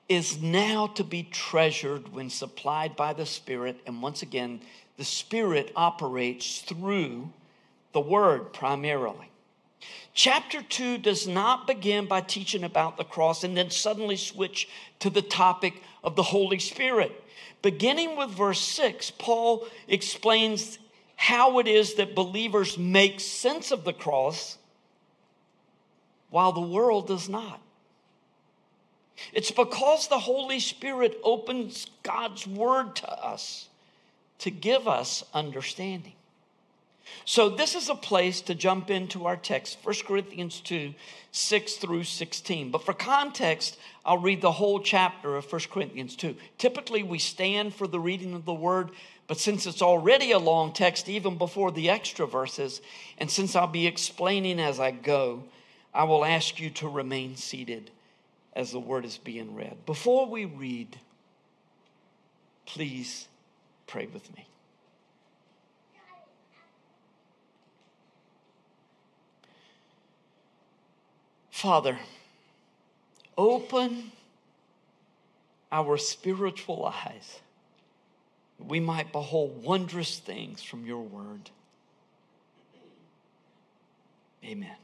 is 0.09 0.43
now 0.43 0.89
to 0.89 1.05
be 1.05 1.23
treasured 1.23 2.13
when 2.13 2.31
supplied 2.31 2.97
by 2.97 3.13
the 3.13 3.27
Spirit. 3.27 3.81
And 3.87 4.03
once 4.03 4.23
again, 4.23 4.61
the 4.97 5.05
Spirit 5.05 5.73
operates 5.77 6.61
through 6.63 7.31
the 7.93 8.01
Word 8.01 8.53
primarily. 8.53 9.31
Chapter 10.13 10.63
2 10.63 10.99
does 10.99 11.29
not 11.29 11.67
begin 11.67 12.07
by 12.07 12.21
teaching 12.21 12.65
about 12.65 12.97
the 12.97 13.05
cross 13.05 13.45
and 13.45 13.57
then 13.57 13.71
suddenly 13.71 14.17
switch 14.17 14.69
to 14.99 15.11
the 15.11 15.23
topic 15.23 15.83
of 16.03 16.17
the 16.17 16.23
Holy 16.23 16.59
Spirit. 16.59 17.25
Beginning 17.63 18.17
with 18.17 18.31
verse 18.31 18.61
6, 18.61 19.13
Paul 19.13 19.67
explains 19.87 20.79
how 21.21 21.59
it 21.59 21.69
is 21.69 21.97
that 21.97 22.15
believers 22.15 22.79
make 22.79 23.21
sense 23.21 23.73
of 23.73 23.85
the 23.85 23.93
cross 23.93 24.57
while 26.31 26.51
the 26.51 26.63
world 26.63 27.09
does 27.09 27.29
not. 27.29 27.61
It's 29.35 29.51
because 29.51 30.09
the 30.09 30.19
Holy 30.19 30.61
Spirit 30.61 31.21
opens 31.23 31.91
God's 32.03 32.47
word 32.47 32.97
to 32.97 33.13
us 33.13 33.69
to 34.39 34.51
give 34.51 34.89
us 34.89 35.23
understanding. 35.35 36.15
So, 37.27 37.51
this 37.51 37.75
is 37.75 37.91
a 37.91 37.95
place 37.95 38.41
to 38.43 38.55
jump 38.55 38.89
into 38.89 39.27
our 39.27 39.37
text, 39.37 39.77
1 39.83 39.95
Corinthians 40.07 40.61
2 40.61 40.95
6 41.33 41.75
through 41.75 42.05
16. 42.05 42.71
But 42.71 42.85
for 42.85 42.95
context, 42.95 43.79
I'll 44.07 44.17
read 44.17 44.41
the 44.41 44.53
whole 44.53 44.81
chapter 44.81 45.37
of 45.37 45.53
1 45.53 45.61
Corinthians 45.71 46.17
2. 46.17 46.35
Typically, 46.57 47.03
we 47.03 47.19
stand 47.19 47.75
for 47.75 47.87
the 47.87 48.01
reading 48.01 48.33
of 48.33 48.47
the 48.47 48.55
word, 48.55 48.91
but 49.31 49.39
since 49.39 49.65
it's 49.65 49.81
already 49.81 50.33
a 50.33 50.41
long 50.41 50.73
text, 50.73 51.09
even 51.09 51.39
before 51.39 51.71
the 51.71 51.89
extra 51.89 52.27
verses, 52.27 52.83
and 53.17 53.31
since 53.31 53.55
I'll 53.55 53.69
be 53.69 53.87
explaining 53.87 54.59
as 54.59 54.81
I 54.81 54.91
go, 54.91 55.45
I 55.95 56.03
will 56.03 56.25
ask 56.25 56.59
you 56.59 56.69
to 56.71 56.89
remain 56.89 57.37
seated 57.37 57.93
as 58.55 58.73
the 58.73 58.81
word 58.81 59.05
is 59.05 59.19
being 59.19 59.55
read. 59.55 59.87
Before 59.87 60.29
we 60.29 60.47
read, 60.47 60.99
please 62.67 63.29
pray 63.87 64.09
with 64.13 64.35
me. 64.35 64.49
Father, 71.53 71.97
open 73.39 74.11
our 75.71 75.97
spiritual 75.99 76.85
eyes. 76.87 77.39
We 78.67 78.81
might 78.81 79.13
behold 79.13 79.63
wondrous 79.63 80.19
things 80.19 80.63
from 80.63 80.87
your 80.87 81.01
word. 81.01 81.51
Amen. 84.45 84.77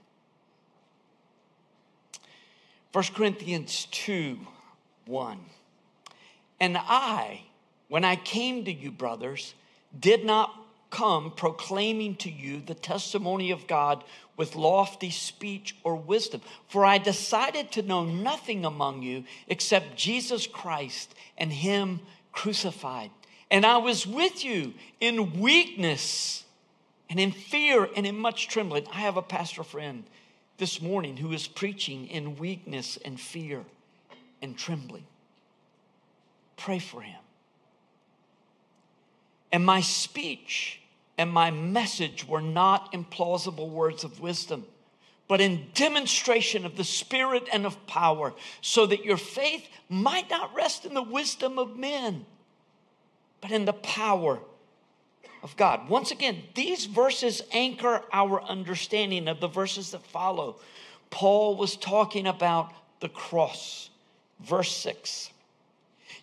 1 2.92 3.04
Corinthians 3.14 3.86
2 3.90 4.38
1. 5.06 5.38
And 6.58 6.76
I, 6.78 7.42
when 7.88 8.04
I 8.04 8.16
came 8.16 8.64
to 8.64 8.72
you, 8.72 8.90
brothers, 8.90 9.54
did 9.98 10.24
not 10.24 10.52
come 10.90 11.30
proclaiming 11.30 12.16
to 12.16 12.30
you 12.30 12.60
the 12.60 12.74
testimony 12.74 13.50
of 13.50 13.66
God 13.66 14.02
with 14.36 14.56
lofty 14.56 15.10
speech 15.10 15.76
or 15.84 15.96
wisdom. 15.96 16.40
For 16.68 16.84
I 16.84 16.98
decided 16.98 17.72
to 17.72 17.82
know 17.82 18.04
nothing 18.04 18.64
among 18.64 19.02
you 19.02 19.24
except 19.48 19.96
Jesus 19.96 20.46
Christ 20.46 21.14
and 21.36 21.52
Him 21.52 22.00
crucified. 22.32 23.10
And 23.50 23.64
I 23.64 23.76
was 23.76 24.06
with 24.06 24.44
you 24.44 24.74
in 25.00 25.40
weakness 25.40 26.44
and 27.08 27.20
in 27.20 27.32
fear 27.32 27.88
and 27.96 28.06
in 28.06 28.18
much 28.18 28.48
trembling. 28.48 28.86
I 28.92 29.00
have 29.00 29.16
a 29.16 29.22
pastor 29.22 29.62
friend 29.62 30.04
this 30.58 30.80
morning 30.80 31.16
who 31.16 31.32
is 31.32 31.46
preaching 31.46 32.08
in 32.08 32.36
weakness 32.36 32.98
and 33.04 33.20
fear 33.20 33.64
and 34.42 34.56
trembling. 34.56 35.04
Pray 36.56 36.78
for 36.78 37.02
him. 37.02 37.20
And 39.52 39.64
my 39.64 39.80
speech 39.80 40.80
and 41.16 41.30
my 41.30 41.50
message 41.50 42.26
were 42.26 42.42
not 42.42 42.92
implausible 42.92 43.70
words 43.70 44.04
of 44.04 44.20
wisdom, 44.20 44.64
but 45.28 45.40
in 45.40 45.68
demonstration 45.72 46.66
of 46.66 46.76
the 46.76 46.84
Spirit 46.84 47.48
and 47.52 47.64
of 47.64 47.86
power, 47.86 48.34
so 48.60 48.86
that 48.86 49.04
your 49.04 49.16
faith 49.16 49.66
might 49.88 50.28
not 50.28 50.54
rest 50.54 50.84
in 50.84 50.94
the 50.94 51.02
wisdom 51.02 51.58
of 51.58 51.76
men, 51.76 52.26
but 53.40 53.50
in 53.50 53.64
the 53.64 53.72
power 53.72 54.40
of 55.42 55.56
God. 55.56 55.88
Once 55.88 56.10
again, 56.10 56.42
these 56.54 56.86
verses 56.86 57.42
anchor 57.52 58.02
our 58.12 58.42
understanding 58.42 59.28
of 59.28 59.40
the 59.40 59.48
verses 59.48 59.92
that 59.92 60.02
follow. 60.02 60.56
Paul 61.10 61.56
was 61.56 61.76
talking 61.76 62.26
about 62.26 62.72
the 63.00 63.08
cross. 63.08 63.90
Verse 64.40 64.74
6 64.76 65.30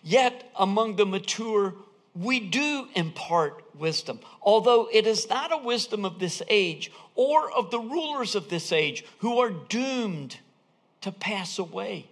Yet 0.02 0.50
among 0.56 0.96
the 0.96 1.06
mature, 1.06 1.74
we 2.14 2.38
do 2.38 2.88
impart 2.94 3.64
wisdom, 3.74 4.20
although 4.42 4.88
it 4.92 5.06
is 5.06 5.28
not 5.28 5.52
a 5.52 5.56
wisdom 5.56 6.04
of 6.04 6.18
this 6.18 6.42
age 6.48 6.92
or 7.14 7.50
of 7.50 7.70
the 7.70 7.80
rulers 7.80 8.34
of 8.34 8.50
this 8.50 8.72
age 8.72 9.04
who 9.18 9.38
are 9.38 9.50
doomed 9.50 10.38
to 11.00 11.10
pass 11.10 11.58
away. 11.58 12.06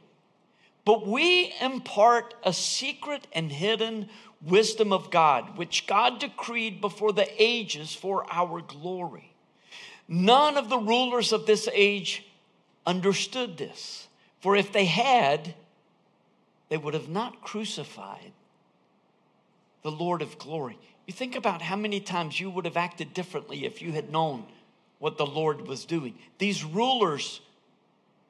But 0.84 1.06
we 1.06 1.52
impart 1.60 2.34
a 2.42 2.52
secret 2.52 3.26
and 3.32 3.52
hidden 3.52 4.08
wisdom 4.44 4.92
of 4.92 5.10
God, 5.10 5.56
which 5.56 5.86
God 5.86 6.18
decreed 6.18 6.80
before 6.80 7.12
the 7.12 7.28
ages 7.42 7.94
for 7.94 8.26
our 8.30 8.60
glory. 8.60 9.32
None 10.08 10.56
of 10.56 10.68
the 10.68 10.78
rulers 10.78 11.32
of 11.32 11.46
this 11.46 11.68
age 11.72 12.26
understood 12.84 13.56
this, 13.56 14.08
for 14.40 14.56
if 14.56 14.72
they 14.72 14.84
had, 14.84 15.54
they 16.68 16.76
would 16.76 16.94
have 16.94 17.08
not 17.08 17.42
crucified 17.42 18.32
the 19.82 19.90
Lord 19.90 20.22
of 20.22 20.38
glory. 20.38 20.78
You 21.06 21.12
think 21.12 21.36
about 21.36 21.62
how 21.62 21.76
many 21.76 22.00
times 22.00 22.40
you 22.40 22.50
would 22.50 22.64
have 22.64 22.76
acted 22.76 23.14
differently 23.14 23.64
if 23.64 23.82
you 23.82 23.92
had 23.92 24.10
known 24.10 24.44
what 24.98 25.18
the 25.18 25.26
Lord 25.26 25.66
was 25.66 25.84
doing. 25.84 26.14
These 26.38 26.64
rulers 26.64 27.40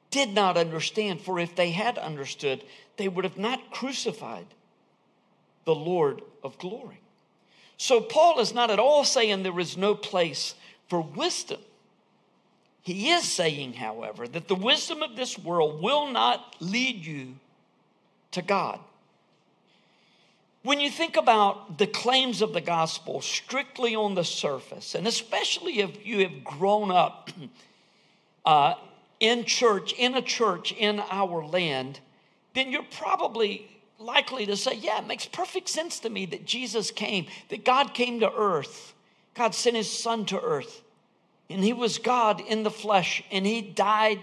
did 0.09 0.33
not 0.33 0.57
understand, 0.57 1.21
for 1.21 1.39
if 1.39 1.55
they 1.55 1.71
had 1.71 1.97
understood, 1.97 2.63
they 2.97 3.07
would 3.07 3.23
have 3.23 3.37
not 3.37 3.71
crucified 3.71 4.45
the 5.65 5.75
Lord 5.75 6.21
of 6.43 6.57
glory. 6.57 6.99
So, 7.77 7.99
Paul 7.99 8.39
is 8.39 8.53
not 8.53 8.69
at 8.69 8.79
all 8.79 9.03
saying 9.03 9.43
there 9.43 9.59
is 9.59 9.77
no 9.77 9.95
place 9.95 10.55
for 10.87 11.01
wisdom. 11.01 11.59
He 12.81 13.09
is 13.11 13.23
saying, 13.23 13.73
however, 13.73 14.27
that 14.27 14.47
the 14.47 14.55
wisdom 14.55 15.01
of 15.01 15.15
this 15.15 15.39
world 15.39 15.81
will 15.81 16.11
not 16.11 16.55
lead 16.59 17.05
you 17.05 17.35
to 18.31 18.41
God. 18.41 18.79
When 20.63 20.79
you 20.79 20.89
think 20.89 21.17
about 21.17 21.77
the 21.77 21.87
claims 21.87 22.41
of 22.41 22.53
the 22.53 22.61
gospel 22.61 23.21
strictly 23.21 23.95
on 23.95 24.15
the 24.15 24.23
surface, 24.23 24.95
and 24.95 25.07
especially 25.07 25.79
if 25.79 26.05
you 26.05 26.19
have 26.19 26.43
grown 26.43 26.89
up 26.89 27.29
uh, 28.45 28.75
in 29.19 29.45
church, 29.45 29.93
in 29.93 30.15
a 30.15 30.21
church 30.21 30.71
in 30.73 31.01
our 31.11 31.45
land, 31.45 31.99
then 32.53 32.71
you're 32.71 32.83
probably 32.83 33.67
likely 34.03 34.45
to 34.45 34.55
say, 34.55 34.75
Yeah, 34.75 34.99
it 34.99 35.07
makes 35.07 35.25
perfect 35.25 35.69
sense 35.69 35.99
to 36.01 36.09
me 36.09 36.25
that 36.27 36.45
Jesus 36.45 36.91
came, 36.91 37.27
that 37.49 37.65
God 37.65 37.93
came 37.93 38.19
to 38.19 38.31
earth. 38.31 38.93
God 39.33 39.55
sent 39.55 39.75
his 39.75 39.89
son 39.89 40.25
to 40.25 40.39
earth, 40.39 40.83
and 41.49 41.63
he 41.63 41.73
was 41.73 41.97
God 41.97 42.39
in 42.41 42.63
the 42.63 42.71
flesh, 42.71 43.23
and 43.31 43.45
he 43.45 43.61
died 43.61 44.19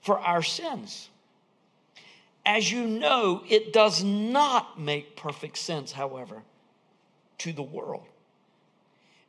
for 0.00 0.18
our 0.18 0.42
sins. 0.42 1.10
As 2.46 2.70
you 2.70 2.86
know, 2.86 3.42
it 3.48 3.72
does 3.72 4.02
not 4.02 4.80
make 4.80 5.16
perfect 5.16 5.58
sense, 5.58 5.92
however, 5.92 6.42
to 7.38 7.52
the 7.52 7.62
world. 7.62 8.04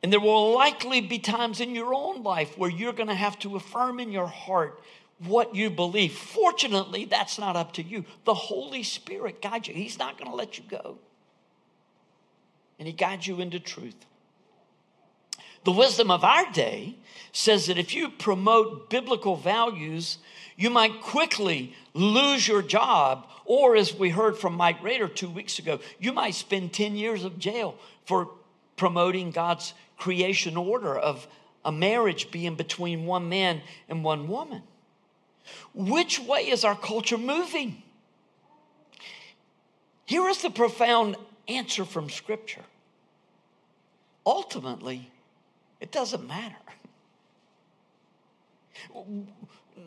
And 0.02 0.12
there 0.12 0.20
will 0.20 0.54
likely 0.54 1.00
be 1.00 1.18
times 1.18 1.60
in 1.60 1.74
your 1.74 1.94
own 1.94 2.22
life 2.22 2.56
where 2.56 2.70
you're 2.70 2.92
going 2.92 3.08
to 3.08 3.14
have 3.14 3.38
to 3.40 3.56
affirm 3.56 3.98
in 3.98 4.12
your 4.12 4.26
heart 4.26 4.80
what 5.18 5.54
you 5.54 5.70
believe. 5.70 6.12
Fortunately, 6.12 7.04
that's 7.04 7.38
not 7.38 7.56
up 7.56 7.72
to 7.74 7.82
you. 7.82 8.04
The 8.24 8.34
Holy 8.34 8.82
Spirit 8.82 9.40
guides 9.40 9.68
you, 9.68 9.74
He's 9.74 9.98
not 9.98 10.18
going 10.18 10.30
to 10.30 10.36
let 10.36 10.58
you 10.58 10.64
go. 10.68 10.98
And 12.78 12.86
He 12.86 12.92
guides 12.92 13.26
you 13.26 13.40
into 13.40 13.58
truth. 13.58 13.96
The 15.64 15.72
wisdom 15.72 16.10
of 16.12 16.22
our 16.22 16.50
day 16.52 16.94
says 17.32 17.66
that 17.66 17.78
if 17.78 17.92
you 17.92 18.08
promote 18.08 18.88
biblical 18.88 19.36
values, 19.36 20.18
you 20.56 20.70
might 20.70 21.00
quickly 21.00 21.74
lose 21.92 22.46
your 22.46 22.62
job, 22.62 23.26
or 23.44 23.74
as 23.74 23.92
we 23.92 24.10
heard 24.10 24.38
from 24.38 24.54
Mike 24.54 24.82
Rader 24.82 25.08
two 25.08 25.28
weeks 25.28 25.58
ago, 25.58 25.80
you 25.98 26.12
might 26.12 26.34
spend 26.34 26.72
10 26.72 26.94
years 26.94 27.24
of 27.24 27.38
jail 27.38 27.74
for 28.04 28.30
promoting 28.76 29.32
God's 29.32 29.74
creation 29.98 30.56
order 30.56 30.96
of 30.96 31.26
a 31.64 31.72
marriage 31.72 32.30
being 32.30 32.54
between 32.54 33.06
one 33.06 33.28
man 33.28 33.60
and 33.88 34.04
one 34.04 34.28
woman. 34.28 34.62
Which 35.74 36.18
way 36.18 36.48
is 36.48 36.64
our 36.64 36.76
culture 36.76 37.18
moving? 37.18 37.82
Here 40.04 40.28
is 40.28 40.42
the 40.42 40.50
profound 40.50 41.16
answer 41.48 41.84
from 41.84 42.08
Scripture. 42.10 42.64
Ultimately, 44.24 45.10
it 45.80 45.92
doesn't 45.92 46.26
matter. 46.26 46.54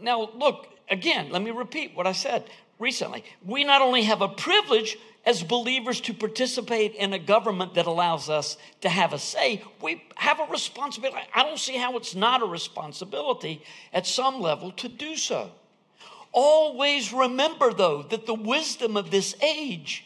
Now, 0.02 0.30
look, 0.36 0.67
again, 0.89 1.30
let 1.32 1.41
me 1.41 1.52
repeat 1.52 1.95
what 1.95 2.08
I 2.08 2.12
said 2.12 2.45
recently. 2.80 3.24
We 3.45 3.63
not 3.63 3.82
only 3.82 4.04
have 4.04 4.22
a 4.22 4.28
privilege 4.28 4.98
as 5.26 5.44
believers 5.44 6.02
to 6.02 6.14
participate 6.14 6.96
in 6.96 7.14
a 7.14 7.20
government 7.20 7.76
that 7.76 7.86
allows 7.86 8.30
us 8.30 8.58
to 8.82 8.90
have 8.90 9.14
a 9.14 9.20
say, 9.20 9.62
we 9.82 10.04
have 10.16 10.40
a 10.40 10.46
responsibility. 10.46 11.22
I 11.34 11.44
don't 11.44 11.60
see 11.60 11.78
how 11.78 11.98
it's 11.98 12.16
not 12.16 12.42
a 12.42 12.46
responsibility 12.46 13.64
at 13.94 14.08
some 14.08 14.42
level 14.42 14.72
to 14.74 14.88
do 14.88 15.16
so. 15.16 15.52
Always 16.32 17.12
remember, 17.12 17.74
though, 17.74 18.04
that 18.04 18.26
the 18.26 18.34
wisdom 18.34 18.96
of 18.96 19.12
this 19.12 19.36
age 19.42 20.06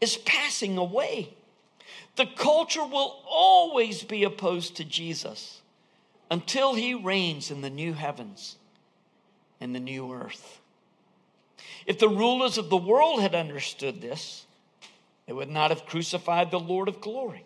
is 0.00 0.16
passing 0.16 0.78
away. 0.78 1.34
The 2.16 2.26
culture 2.26 2.84
will 2.84 3.22
always 3.28 4.02
be 4.02 4.24
opposed 4.24 4.76
to 4.76 4.84
Jesus 4.84 5.60
until 6.30 6.74
he 6.74 6.94
reigns 6.94 7.50
in 7.50 7.60
the 7.60 7.70
new 7.70 7.92
heavens 7.92 8.56
and 9.60 9.74
the 9.74 9.80
new 9.80 10.12
earth. 10.12 10.60
If 11.86 11.98
the 11.98 12.08
rulers 12.08 12.56
of 12.56 12.70
the 12.70 12.76
world 12.76 13.20
had 13.20 13.34
understood 13.34 14.00
this, 14.00 14.46
they 15.26 15.32
would 15.32 15.50
not 15.50 15.70
have 15.70 15.86
crucified 15.86 16.50
the 16.50 16.60
Lord 16.60 16.88
of 16.88 17.00
glory. 17.00 17.44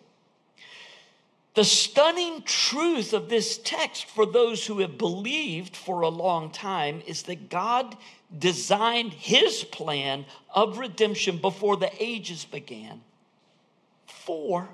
The 1.55 1.63
stunning 1.63 2.43
truth 2.43 3.13
of 3.13 3.29
this 3.29 3.57
text 3.57 4.05
for 4.05 4.25
those 4.25 4.65
who 4.65 4.79
have 4.79 4.97
believed 4.97 5.75
for 5.75 6.01
a 6.01 6.09
long 6.09 6.51
time 6.51 7.01
is 7.07 7.23
that 7.23 7.49
God 7.49 7.97
designed 8.37 9.13
his 9.13 9.63
plan 9.63 10.25
of 10.53 10.77
redemption 10.77 11.37
before 11.37 11.75
the 11.75 11.91
ages 11.99 12.45
began 12.45 13.01
for 14.05 14.69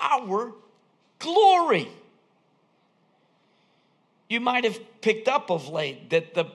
our 0.00 0.52
glory. 1.18 1.88
You 4.28 4.40
might 4.40 4.64
have 4.64 4.78
picked 5.00 5.26
up 5.26 5.50
of 5.50 5.68
late 5.68 6.10
that 6.10 6.34
the 6.34 6.46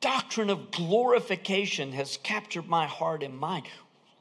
doctrine 0.00 0.50
of 0.50 0.70
glorification 0.70 1.92
has 1.92 2.18
captured 2.18 2.68
my 2.68 2.86
heart 2.86 3.22
and 3.22 3.38
mind 3.38 3.64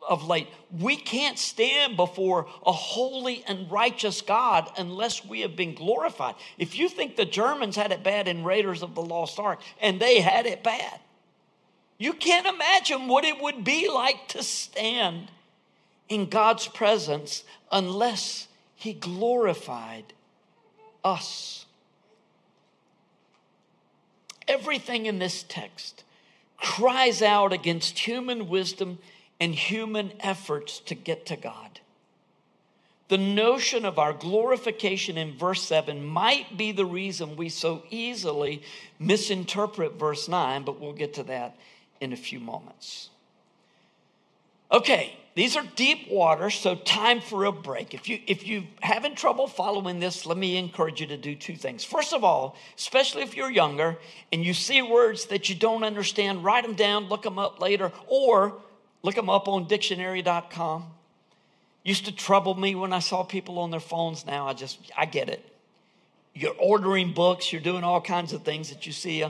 of 0.07 0.27
late. 0.27 0.47
We 0.79 0.95
can't 0.95 1.37
stand 1.37 1.95
before 1.95 2.47
a 2.65 2.71
holy 2.71 3.43
and 3.47 3.71
righteous 3.71 4.21
God 4.21 4.69
unless 4.77 5.25
we 5.25 5.41
have 5.41 5.55
been 5.55 5.75
glorified. 5.75 6.35
If 6.57 6.77
you 6.77 6.89
think 6.89 7.15
the 7.15 7.25
Germans 7.25 7.75
had 7.75 7.91
it 7.91 8.03
bad 8.03 8.27
in 8.27 8.43
Raiders 8.43 8.81
of 8.81 8.95
the 8.95 9.01
Lost 9.01 9.39
Ark, 9.39 9.59
and 9.79 9.99
they 9.99 10.21
had 10.21 10.45
it 10.45 10.63
bad, 10.63 10.99
you 11.97 12.13
can't 12.13 12.47
imagine 12.47 13.07
what 13.07 13.25
it 13.25 13.41
would 13.41 13.63
be 13.63 13.89
like 13.89 14.27
to 14.29 14.41
stand 14.41 15.29
in 16.09 16.29
God's 16.29 16.67
presence 16.67 17.43
unless 17.71 18.47
He 18.75 18.93
glorified 18.93 20.13
us. 21.03 21.65
Everything 24.47 25.05
in 25.05 25.19
this 25.19 25.45
text 25.47 26.03
cries 26.57 27.21
out 27.21 27.53
against 27.53 27.99
human 27.99 28.49
wisdom 28.49 28.99
and 29.41 29.55
human 29.55 30.13
efforts 30.19 30.79
to 30.81 30.93
get 30.93 31.25
to 31.25 31.35
God. 31.35 31.79
The 33.09 33.17
notion 33.17 33.83
of 33.83 33.99
our 33.99 34.13
glorification 34.13 35.17
in 35.17 35.37
verse 35.37 35.63
7 35.63 36.05
might 36.05 36.55
be 36.55 36.71
the 36.71 36.85
reason 36.85 37.35
we 37.35 37.49
so 37.49 37.83
easily 37.89 38.61
misinterpret 38.99 39.99
verse 39.99 40.29
9, 40.29 40.63
but 40.63 40.79
we'll 40.79 40.93
get 40.93 41.15
to 41.15 41.23
that 41.23 41.57
in 41.99 42.13
a 42.13 42.15
few 42.15 42.39
moments. 42.39 43.09
Okay, 44.71 45.17
these 45.33 45.57
are 45.57 45.65
deep 45.75 46.09
water, 46.09 46.49
so 46.49 46.75
time 46.75 47.19
for 47.19 47.45
a 47.45 47.51
break. 47.51 47.93
If 47.93 48.07
you 48.07 48.19
if 48.27 48.45
you're 48.45 48.63
having 48.81 49.15
trouble 49.15 49.47
following 49.47 49.99
this, 49.99 50.25
let 50.25 50.37
me 50.37 50.55
encourage 50.55 51.01
you 51.01 51.07
to 51.07 51.17
do 51.17 51.35
two 51.35 51.55
things. 51.55 51.83
First 51.83 52.13
of 52.13 52.23
all, 52.23 52.55
especially 52.77 53.23
if 53.23 53.35
you're 53.35 53.51
younger 53.51 53.97
and 54.31 54.45
you 54.45 54.53
see 54.53 54.81
words 54.81 55.25
that 55.25 55.49
you 55.49 55.55
don't 55.55 55.83
understand, 55.83 56.45
write 56.45 56.63
them 56.63 56.75
down, 56.75 57.09
look 57.09 57.23
them 57.23 57.39
up 57.39 57.59
later, 57.59 57.91
or 58.07 58.53
look 59.03 59.15
them 59.15 59.29
up 59.29 59.47
on 59.47 59.67
dictionary.com. 59.67 60.85
Used 61.83 62.05
to 62.05 62.11
trouble 62.11 62.53
me 62.55 62.75
when 62.75 62.93
I 62.93 62.99
saw 62.99 63.23
people 63.23 63.59
on 63.59 63.71
their 63.71 63.79
phones. 63.79 64.25
Now 64.25 64.47
I 64.47 64.53
just, 64.53 64.79
I 64.97 65.05
get 65.05 65.29
it. 65.29 65.43
You're 66.33 66.55
ordering 66.57 67.13
books, 67.13 67.51
you're 67.51 67.61
doing 67.61 67.83
all 67.83 67.99
kinds 67.99 68.33
of 68.33 68.43
things 68.43 68.69
that 68.69 68.85
you 68.85 68.91
see. 68.91 69.25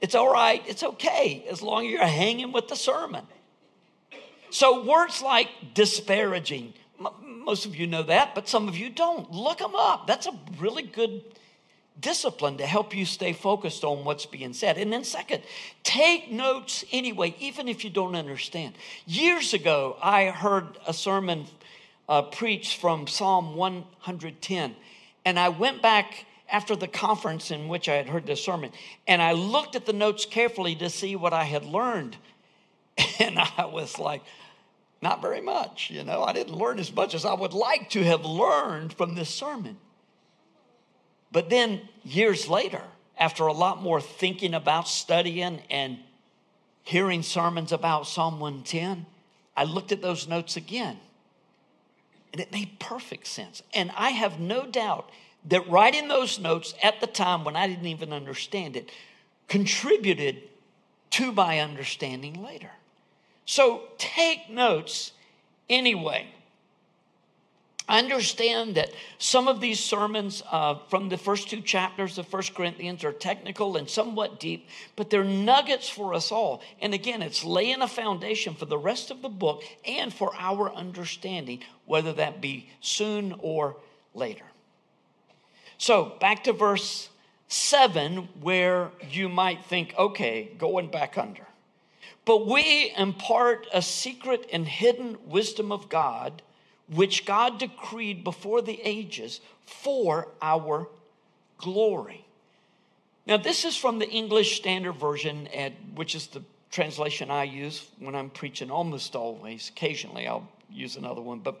It's 0.00 0.14
all 0.14 0.30
right, 0.30 0.62
it's 0.66 0.82
okay, 0.82 1.44
as 1.50 1.62
long 1.62 1.86
as 1.86 1.90
you're 1.90 2.04
hanging 2.04 2.52
with 2.52 2.68
the 2.68 2.76
sermon. 2.76 3.26
So, 4.50 4.84
words 4.84 5.20
like 5.20 5.48
disparaging, 5.72 6.74
most 7.26 7.66
of 7.66 7.74
you 7.74 7.88
know 7.88 8.04
that, 8.04 8.34
but 8.34 8.48
some 8.48 8.68
of 8.68 8.76
you 8.76 8.88
don't. 8.88 9.32
Look 9.32 9.58
them 9.58 9.74
up. 9.74 10.06
That's 10.06 10.26
a 10.26 10.38
really 10.58 10.84
good 10.84 11.24
discipline 12.00 12.58
to 12.58 12.66
help 12.66 12.94
you 12.94 13.06
stay 13.06 13.32
focused 13.32 13.84
on 13.84 14.04
what's 14.04 14.26
being 14.26 14.52
said. 14.52 14.78
And 14.78 14.92
then, 14.92 15.04
second, 15.04 15.42
take 15.82 16.30
notes 16.30 16.84
anyway, 16.92 17.34
even 17.38 17.68
if 17.68 17.84
you 17.84 17.90
don't 17.90 18.16
understand. 18.16 18.74
Years 19.06 19.54
ago, 19.54 19.96
I 20.02 20.26
heard 20.26 20.78
a 20.86 20.92
sermon 20.92 21.46
uh, 22.08 22.22
preached 22.22 22.80
from 22.80 23.06
Psalm 23.06 23.56
110, 23.56 24.74
and 25.24 25.38
I 25.38 25.48
went 25.48 25.82
back 25.82 26.26
after 26.50 26.76
the 26.76 26.88
conference 26.88 27.50
in 27.50 27.68
which 27.68 27.88
I 27.88 27.94
had 27.94 28.08
heard 28.08 28.26
the 28.26 28.36
sermon, 28.36 28.70
and 29.06 29.22
I 29.22 29.32
looked 29.32 29.76
at 29.76 29.86
the 29.86 29.92
notes 29.92 30.26
carefully 30.26 30.74
to 30.76 30.90
see 30.90 31.16
what 31.16 31.32
I 31.32 31.44
had 31.44 31.64
learned. 31.64 32.16
And 33.20 33.38
I 33.38 33.66
was 33.66 33.98
like, 33.98 34.22
not 35.00 35.22
very 35.22 35.40
much, 35.40 35.90
you 35.90 36.02
know. 36.04 36.22
I 36.22 36.32
didn't 36.32 36.54
learn 36.54 36.78
as 36.78 36.92
much 36.92 37.14
as 37.14 37.24
I 37.24 37.34
would 37.34 37.52
like 37.52 37.90
to 37.90 38.02
have 38.02 38.24
learned 38.24 38.92
from 38.92 39.14
this 39.14 39.28
sermon. 39.28 39.76
But 41.34 41.50
then 41.50 41.80
years 42.04 42.48
later, 42.48 42.80
after 43.18 43.48
a 43.48 43.52
lot 43.52 43.82
more 43.82 44.00
thinking 44.00 44.54
about 44.54 44.86
studying 44.86 45.62
and 45.68 45.98
hearing 46.84 47.24
sermons 47.24 47.72
about 47.72 48.06
Psalm 48.06 48.38
110, 48.38 49.04
I 49.56 49.64
looked 49.64 49.90
at 49.90 50.00
those 50.00 50.28
notes 50.28 50.56
again. 50.56 50.96
And 52.32 52.40
it 52.40 52.52
made 52.52 52.78
perfect 52.78 53.26
sense. 53.26 53.64
And 53.74 53.90
I 53.96 54.10
have 54.10 54.38
no 54.38 54.64
doubt 54.64 55.10
that 55.46 55.68
writing 55.68 56.06
those 56.06 56.38
notes 56.38 56.72
at 56.84 57.00
the 57.00 57.06
time 57.08 57.42
when 57.42 57.56
I 57.56 57.66
didn't 57.66 57.88
even 57.88 58.12
understand 58.12 58.76
it 58.76 58.92
contributed 59.48 60.40
to 61.10 61.32
my 61.32 61.58
understanding 61.58 62.44
later. 62.44 62.70
So 63.44 63.82
take 63.98 64.48
notes 64.48 65.10
anyway. 65.68 66.28
I 67.86 67.98
understand 67.98 68.76
that 68.76 68.92
some 69.18 69.46
of 69.46 69.60
these 69.60 69.78
sermons 69.78 70.42
uh, 70.50 70.76
from 70.88 71.10
the 71.10 71.18
first 71.18 71.50
two 71.50 71.60
chapters 71.60 72.16
of 72.16 72.26
First 72.26 72.54
Corinthians 72.54 73.04
are 73.04 73.12
technical 73.12 73.76
and 73.76 73.88
somewhat 73.88 74.40
deep, 74.40 74.68
but 74.96 75.10
they're 75.10 75.22
nuggets 75.22 75.88
for 75.88 76.14
us 76.14 76.32
all. 76.32 76.62
And 76.80 76.94
again, 76.94 77.20
it's 77.20 77.44
laying 77.44 77.82
a 77.82 77.88
foundation 77.88 78.54
for 78.54 78.64
the 78.64 78.78
rest 78.78 79.10
of 79.10 79.20
the 79.20 79.28
book 79.28 79.62
and 79.84 80.14
for 80.14 80.32
our 80.38 80.72
understanding, 80.72 81.60
whether 81.84 82.14
that 82.14 82.40
be 82.40 82.70
soon 82.80 83.34
or 83.40 83.76
later. 84.14 84.46
So, 85.76 86.14
back 86.20 86.44
to 86.44 86.54
verse 86.54 87.10
7, 87.48 88.28
where 88.40 88.92
you 89.10 89.28
might 89.28 89.62
think, 89.66 89.94
okay, 89.98 90.52
going 90.56 90.90
back 90.90 91.18
under. 91.18 91.46
But 92.24 92.46
we 92.46 92.94
impart 92.96 93.66
a 93.74 93.82
secret 93.82 94.48
and 94.50 94.66
hidden 94.66 95.18
wisdom 95.26 95.70
of 95.70 95.90
God 95.90 96.40
which 96.92 97.24
God 97.24 97.58
decreed 97.58 98.24
before 98.24 98.62
the 98.62 98.80
ages 98.82 99.40
for 99.64 100.28
our 100.42 100.88
glory. 101.58 102.24
Now, 103.26 103.38
this 103.38 103.64
is 103.64 103.76
from 103.76 103.98
the 103.98 104.08
English 104.08 104.56
Standard 104.56 104.96
Version, 104.96 105.48
which 105.94 106.14
is 106.14 106.26
the 106.26 106.42
translation 106.70 107.30
I 107.30 107.44
use 107.44 107.88
when 107.98 108.14
I'm 108.14 108.28
preaching 108.28 108.70
almost 108.70 109.16
always. 109.16 109.70
Occasionally, 109.70 110.26
I'll 110.26 110.48
use 110.70 110.96
another 110.96 111.22
one, 111.22 111.38
but 111.38 111.60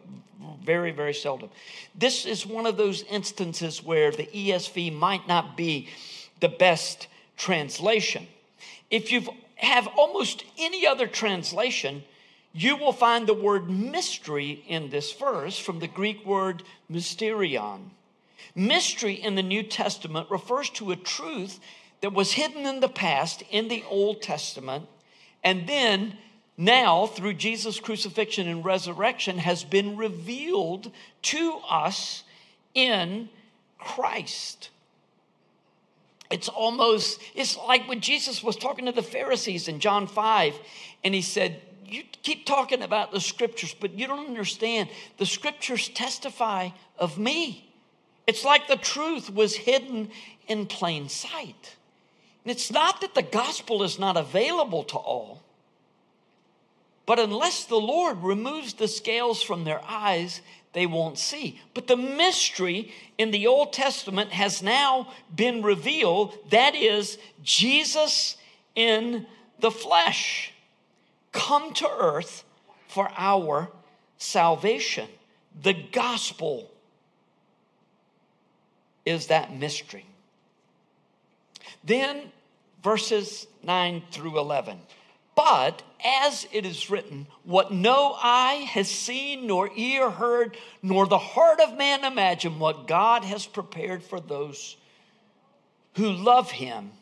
very, 0.62 0.90
very 0.90 1.14
seldom. 1.14 1.50
This 1.94 2.26
is 2.26 2.44
one 2.44 2.66
of 2.66 2.76
those 2.76 3.02
instances 3.04 3.82
where 3.82 4.10
the 4.10 4.26
ESV 4.26 4.92
might 4.92 5.26
not 5.26 5.56
be 5.56 5.88
the 6.40 6.48
best 6.48 7.06
translation. 7.36 8.26
If 8.90 9.10
you 9.10 9.22
have 9.56 9.86
almost 9.96 10.44
any 10.58 10.86
other 10.86 11.06
translation, 11.06 12.02
you 12.54 12.76
will 12.76 12.92
find 12.92 13.26
the 13.26 13.34
word 13.34 13.68
mystery 13.68 14.64
in 14.66 14.88
this 14.88 15.12
verse 15.12 15.58
from 15.58 15.80
the 15.80 15.88
Greek 15.88 16.24
word 16.24 16.62
mysterion. 16.90 17.90
Mystery 18.54 19.14
in 19.14 19.34
the 19.34 19.42
New 19.42 19.64
Testament 19.64 20.30
refers 20.30 20.70
to 20.70 20.92
a 20.92 20.96
truth 20.96 21.58
that 22.00 22.12
was 22.12 22.32
hidden 22.32 22.64
in 22.64 22.80
the 22.80 22.88
past 22.88 23.42
in 23.50 23.68
the 23.68 23.84
Old 23.90 24.22
Testament 24.22 24.86
and 25.44 25.66
then 25.66 26.16
now 26.56 27.06
through 27.06 27.34
Jesus' 27.34 27.78
crucifixion 27.78 28.48
and 28.48 28.64
resurrection 28.64 29.38
has 29.38 29.62
been 29.62 29.96
revealed 29.96 30.90
to 31.22 31.60
us 31.68 32.24
in 32.72 33.28
Christ. 33.78 34.70
It's 36.30 36.48
almost, 36.48 37.20
it's 37.34 37.56
like 37.56 37.86
when 37.86 38.00
Jesus 38.00 38.42
was 38.42 38.56
talking 38.56 38.86
to 38.86 38.92
the 38.92 39.02
Pharisees 39.02 39.68
in 39.68 39.78
John 39.78 40.06
5, 40.06 40.54
and 41.04 41.14
he 41.14 41.22
said, 41.22 41.60
you 41.94 42.02
keep 42.22 42.44
talking 42.46 42.82
about 42.82 43.12
the 43.12 43.20
scriptures, 43.20 43.74
but 43.78 43.94
you 43.94 44.06
don't 44.06 44.26
understand. 44.26 44.88
The 45.18 45.26
scriptures 45.26 45.88
testify 45.88 46.70
of 46.98 47.18
me. 47.18 47.72
It's 48.26 48.44
like 48.44 48.68
the 48.68 48.76
truth 48.76 49.32
was 49.32 49.54
hidden 49.54 50.10
in 50.48 50.66
plain 50.66 51.08
sight. 51.08 51.76
And 52.44 52.50
it's 52.50 52.70
not 52.70 53.00
that 53.00 53.14
the 53.14 53.22
gospel 53.22 53.82
is 53.82 53.98
not 53.98 54.16
available 54.16 54.84
to 54.84 54.96
all, 54.96 55.42
but 57.06 57.18
unless 57.18 57.64
the 57.64 57.76
Lord 57.76 58.22
removes 58.22 58.74
the 58.74 58.88
scales 58.88 59.42
from 59.42 59.64
their 59.64 59.82
eyes, 59.86 60.40
they 60.72 60.86
won't 60.86 61.18
see. 61.18 61.60
But 61.74 61.86
the 61.86 61.96
mystery 61.96 62.92
in 63.18 63.30
the 63.30 63.46
Old 63.46 63.72
Testament 63.72 64.30
has 64.32 64.62
now 64.62 65.12
been 65.34 65.62
revealed 65.62 66.36
that 66.50 66.74
is, 66.74 67.18
Jesus 67.42 68.36
in 68.74 69.26
the 69.60 69.70
flesh 69.70 70.53
come 71.34 71.74
to 71.74 71.88
earth 71.90 72.44
for 72.88 73.10
our 73.18 73.68
salvation. 74.16 75.08
The 75.62 75.74
gospel 75.74 76.70
is 79.04 79.26
that 79.26 79.54
mystery. 79.54 80.06
Then 81.84 82.32
verses 82.82 83.46
9 83.62 84.02
through 84.10 84.38
11. 84.38 84.78
But 85.34 85.82
as 86.04 86.46
it 86.52 86.64
is 86.64 86.90
written, 86.90 87.26
what 87.42 87.72
no 87.72 88.16
eye 88.16 88.66
has 88.70 88.88
seen, 88.88 89.46
nor 89.46 89.68
ear 89.74 90.08
heard, 90.10 90.56
nor 90.82 91.06
the 91.06 91.18
heart 91.18 91.60
of 91.60 91.76
man 91.76 92.04
imagined, 92.04 92.60
what 92.60 92.86
God 92.86 93.24
has 93.24 93.44
prepared 93.44 94.02
for 94.02 94.20
those 94.20 94.76
who 95.96 96.10
love 96.10 96.52
him, 96.52 96.92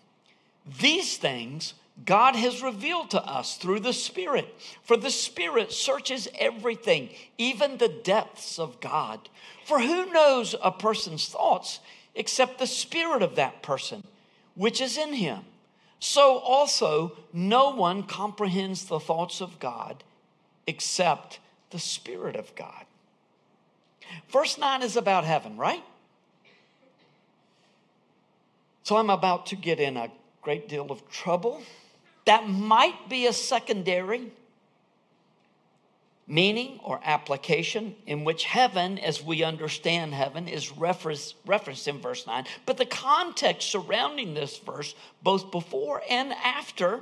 these 0.81 1.17
things 1.17 1.75
God 2.05 2.35
has 2.37 2.63
revealed 2.63 3.11
to 3.11 3.23
us 3.23 3.57
through 3.57 3.81
the 3.81 3.93
Spirit. 3.93 4.55
For 4.83 4.97
the 4.97 5.11
Spirit 5.11 5.73
searches 5.73 6.27
everything, 6.39 7.11
even 7.39 7.77
the 7.77 7.89
depths 7.89 8.59
of 8.59 8.81
God. 8.81 9.29
For 9.65 9.81
who 9.81 10.11
knows 10.11 10.55
a 10.63 10.73
person's 10.73 11.29
thoughts 11.29 11.81
except 12.15 12.59
the 12.59 12.67
Spirit 12.67 13.23
of 13.23 13.37
that 13.37 13.63
person, 13.63 14.05
which 14.55 14.81
is 14.81 14.97
in 14.99 15.13
him? 15.13 15.45
So 16.01 16.39
also, 16.39 17.13
no 17.33 17.71
one 17.71 18.03
comprehends 18.03 18.87
the 18.87 18.99
thoughts 18.99 19.41
of 19.41 19.61
God 19.61 20.03
except 20.67 21.39
the 21.71 21.79
Spirit 21.79 22.37
of 22.37 22.55
God. 22.57 22.85
Verse 24.31 24.59
9 24.59 24.83
is 24.83 24.97
about 24.97 25.25
heaven, 25.25 25.57
right? 25.57 25.85
So 28.83 28.97
I'm 28.97 29.11
about 29.11 29.47
to 29.47 29.57
get 29.57 29.79
in 29.79 29.97
a 29.97 30.11
great 30.43 30.69
deal 30.69 30.91
of 30.91 31.09
trouble 31.09 31.63
that 32.25 32.49
might 32.49 33.09
be 33.09 33.27
a 33.27 33.33
secondary 33.33 34.33
meaning 36.27 36.79
or 36.85 37.01
application 37.05 37.95
in 38.07 38.25
which 38.25 38.45
heaven, 38.45 38.99
as 38.99 39.23
we 39.23 39.43
understand 39.43 40.15
heaven, 40.15 40.49
is 40.49 40.73
referenced, 40.77 41.35
referenced 41.47 41.89
in 41.89 41.99
verse 41.99 42.27
9. 42.27 42.45
But 42.65 42.77
the 42.77 42.87
context 42.87 43.71
surrounding 43.71 44.35
this 44.35 44.59
verse, 44.59 44.95
both 45.23 45.51
before 45.51 46.03
and 46.09 46.33
after, 46.33 47.01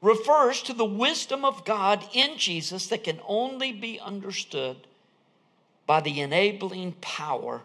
refers 0.00 0.62
to 0.62 0.74
the 0.74 0.84
wisdom 0.84 1.44
of 1.44 1.64
God 1.64 2.04
in 2.12 2.36
Jesus 2.36 2.88
that 2.88 3.04
can 3.04 3.20
only 3.26 3.72
be 3.72 3.98
understood 3.98 4.76
by 5.86 6.00
the 6.00 6.20
enabling 6.20 6.92
power 7.00 7.62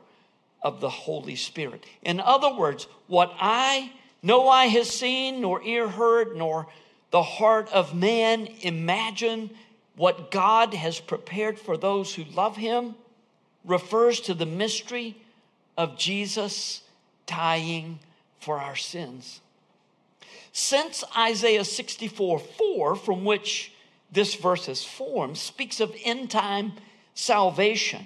of 0.62 0.79
the 0.79 0.89
Holy 0.89 1.36
Spirit. 1.36 1.86
In 2.03 2.19
other 2.19 2.53
words, 2.55 2.88
what 3.07 3.33
I 3.39 3.91
no 4.21 4.47
eye 4.47 4.65
has 4.65 4.89
seen, 4.89 5.41
nor 5.41 5.62
ear 5.63 5.88
heard, 5.88 6.36
nor 6.36 6.67
the 7.12 7.23
heart 7.23 7.71
of 7.71 7.95
man 7.95 8.47
imagine 8.62 9.49
what 9.95 10.32
God 10.32 10.73
has 10.73 10.99
prepared 10.99 11.58
for 11.60 11.77
those 11.77 12.13
who 12.13 12.23
love 12.25 12.58
him 12.58 12.95
refers 13.65 14.19
to 14.21 14.34
the 14.34 14.45
mystery 14.45 15.17
of 15.77 15.97
Jesus 15.97 16.82
dying 17.25 17.99
for 18.39 18.60
our 18.60 18.75
sins. 18.75 19.41
Since 20.51 21.03
Isaiah 21.15 21.65
64 21.65 22.39
4, 22.39 22.95
from 22.95 23.25
which 23.25 23.71
this 24.12 24.36
verse 24.36 24.67
is 24.67 24.84
formed, 24.84 25.38
speaks 25.38 25.80
of 25.80 25.95
end 26.03 26.32
time 26.32 26.73
salvation, 27.13 28.06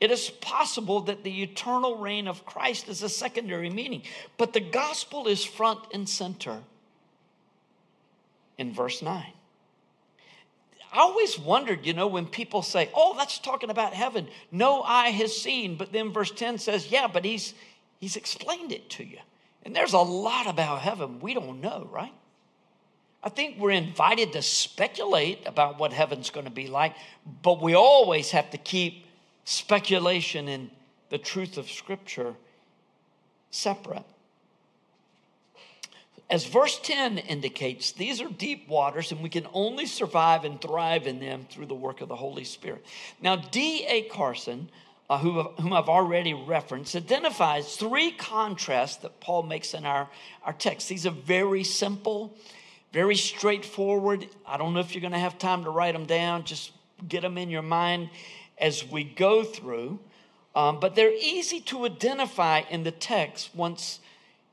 it 0.00 0.10
is 0.10 0.28
possible 0.28 1.00
that 1.02 1.24
the 1.24 1.42
eternal 1.42 1.96
reign 1.96 2.28
of 2.28 2.44
Christ 2.44 2.88
is 2.88 3.02
a 3.02 3.08
secondary 3.08 3.70
meaning, 3.70 4.02
but 4.36 4.52
the 4.52 4.60
gospel 4.60 5.26
is 5.26 5.44
front 5.44 5.80
and 5.92 6.08
center 6.08 6.62
in 8.58 8.72
verse 8.72 9.02
9. 9.02 9.24
I 10.92 11.00
always 11.00 11.38
wondered, 11.38 11.84
you 11.84 11.92
know, 11.92 12.06
when 12.06 12.26
people 12.26 12.62
say, 12.62 12.90
oh, 12.94 13.14
that's 13.18 13.38
talking 13.38 13.70
about 13.70 13.92
heaven. 13.92 14.28
No 14.50 14.82
eye 14.82 15.10
has 15.10 15.36
seen. 15.36 15.76
But 15.76 15.92
then 15.92 16.12
verse 16.12 16.30
10 16.30 16.58
says, 16.58 16.90
yeah, 16.90 17.06
but 17.06 17.24
he's, 17.24 17.54
he's 17.98 18.16
explained 18.16 18.72
it 18.72 18.88
to 18.90 19.04
you. 19.04 19.18
And 19.62 19.74
there's 19.74 19.92
a 19.92 19.98
lot 19.98 20.46
about 20.46 20.80
heaven 20.80 21.20
we 21.20 21.34
don't 21.34 21.60
know, 21.60 21.88
right? 21.92 22.12
I 23.22 23.28
think 23.28 23.58
we're 23.58 23.72
invited 23.72 24.32
to 24.34 24.42
speculate 24.42 25.46
about 25.46 25.78
what 25.80 25.92
heaven's 25.92 26.30
going 26.30 26.46
to 26.46 26.52
be 26.52 26.68
like, 26.68 26.94
but 27.42 27.60
we 27.60 27.74
always 27.74 28.30
have 28.30 28.50
to 28.50 28.58
keep 28.58 29.05
speculation 29.46 30.48
and 30.48 30.70
the 31.08 31.16
truth 31.16 31.56
of 31.56 31.70
Scripture 31.70 32.34
separate. 33.50 34.04
As 36.28 36.44
verse 36.44 36.80
10 36.82 37.18
indicates, 37.18 37.92
these 37.92 38.20
are 38.20 38.28
deep 38.28 38.68
waters, 38.68 39.12
and 39.12 39.22
we 39.22 39.28
can 39.28 39.46
only 39.54 39.86
survive 39.86 40.44
and 40.44 40.60
thrive 40.60 41.06
in 41.06 41.20
them 41.20 41.46
through 41.48 41.66
the 41.66 41.74
work 41.74 42.00
of 42.00 42.08
the 42.08 42.16
Holy 42.16 42.42
Spirit. 42.42 42.84
Now, 43.22 43.36
D.A. 43.36 44.02
Carson, 44.02 44.68
uh, 45.08 45.18
who, 45.18 45.40
whom 45.42 45.72
I've 45.72 45.88
already 45.88 46.34
referenced, 46.34 46.96
identifies 46.96 47.76
three 47.76 48.10
contrasts 48.10 48.96
that 48.96 49.20
Paul 49.20 49.44
makes 49.44 49.72
in 49.72 49.86
our, 49.86 50.08
our 50.42 50.52
text. 50.52 50.88
These 50.88 51.06
are 51.06 51.12
very 51.12 51.62
simple, 51.62 52.34
very 52.92 53.14
straightforward. 53.14 54.26
I 54.44 54.56
don't 54.56 54.74
know 54.74 54.80
if 54.80 54.92
you're 54.92 55.02
going 55.02 55.12
to 55.12 55.20
have 55.20 55.38
time 55.38 55.62
to 55.62 55.70
write 55.70 55.92
them 55.92 56.06
down, 56.06 56.42
just 56.42 56.72
get 57.06 57.22
them 57.22 57.38
in 57.38 57.50
your 57.50 57.62
mind 57.62 58.10
as 58.58 58.84
we 58.84 59.04
go 59.04 59.42
through. 59.42 59.98
Um, 60.54 60.80
but 60.80 60.94
they're 60.94 61.14
easy 61.14 61.60
to 61.60 61.84
identify 61.84 62.62
in 62.70 62.82
the 62.82 62.90
text 62.90 63.50
once 63.54 64.00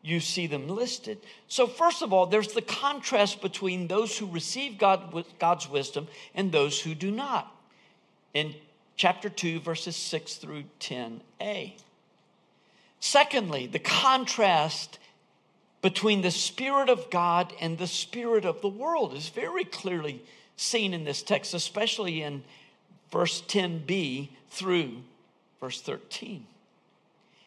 you 0.01 0.19
see 0.19 0.47
them 0.47 0.67
listed. 0.67 1.17
So, 1.47 1.65
first 1.65 2.01
of 2.01 2.11
all, 2.11 2.25
there's 2.25 2.53
the 2.53 2.61
contrast 2.61 3.41
between 3.41 3.87
those 3.87 4.17
who 4.17 4.27
receive 4.27 4.77
God, 4.77 5.25
God's 5.39 5.69
wisdom 5.69 6.07
and 6.35 6.51
those 6.51 6.81
who 6.81 6.93
do 6.93 7.09
not. 7.09 7.55
In 8.33 8.53
chapter 8.97 9.29
2, 9.29 9.61
verses 9.61 9.95
6 9.95 10.35
through 10.35 10.65
10a. 10.81 11.73
Secondly, 12.99 13.67
the 13.67 13.79
contrast 13.79 14.99
between 15.81 16.21
the 16.21 16.31
Spirit 16.31 16.89
of 16.89 17.09
God 17.09 17.53
and 17.59 17.77
the 17.77 17.87
Spirit 17.87 18.45
of 18.45 18.61
the 18.61 18.69
world 18.69 19.13
is 19.13 19.29
very 19.29 19.63
clearly 19.63 20.21
seen 20.55 20.93
in 20.93 21.03
this 21.03 21.23
text, 21.23 21.53
especially 21.53 22.23
in 22.23 22.43
verse 23.13 23.43
10b 23.43 24.29
through 24.49 25.03
verse 25.61 25.79
13. 25.79 26.47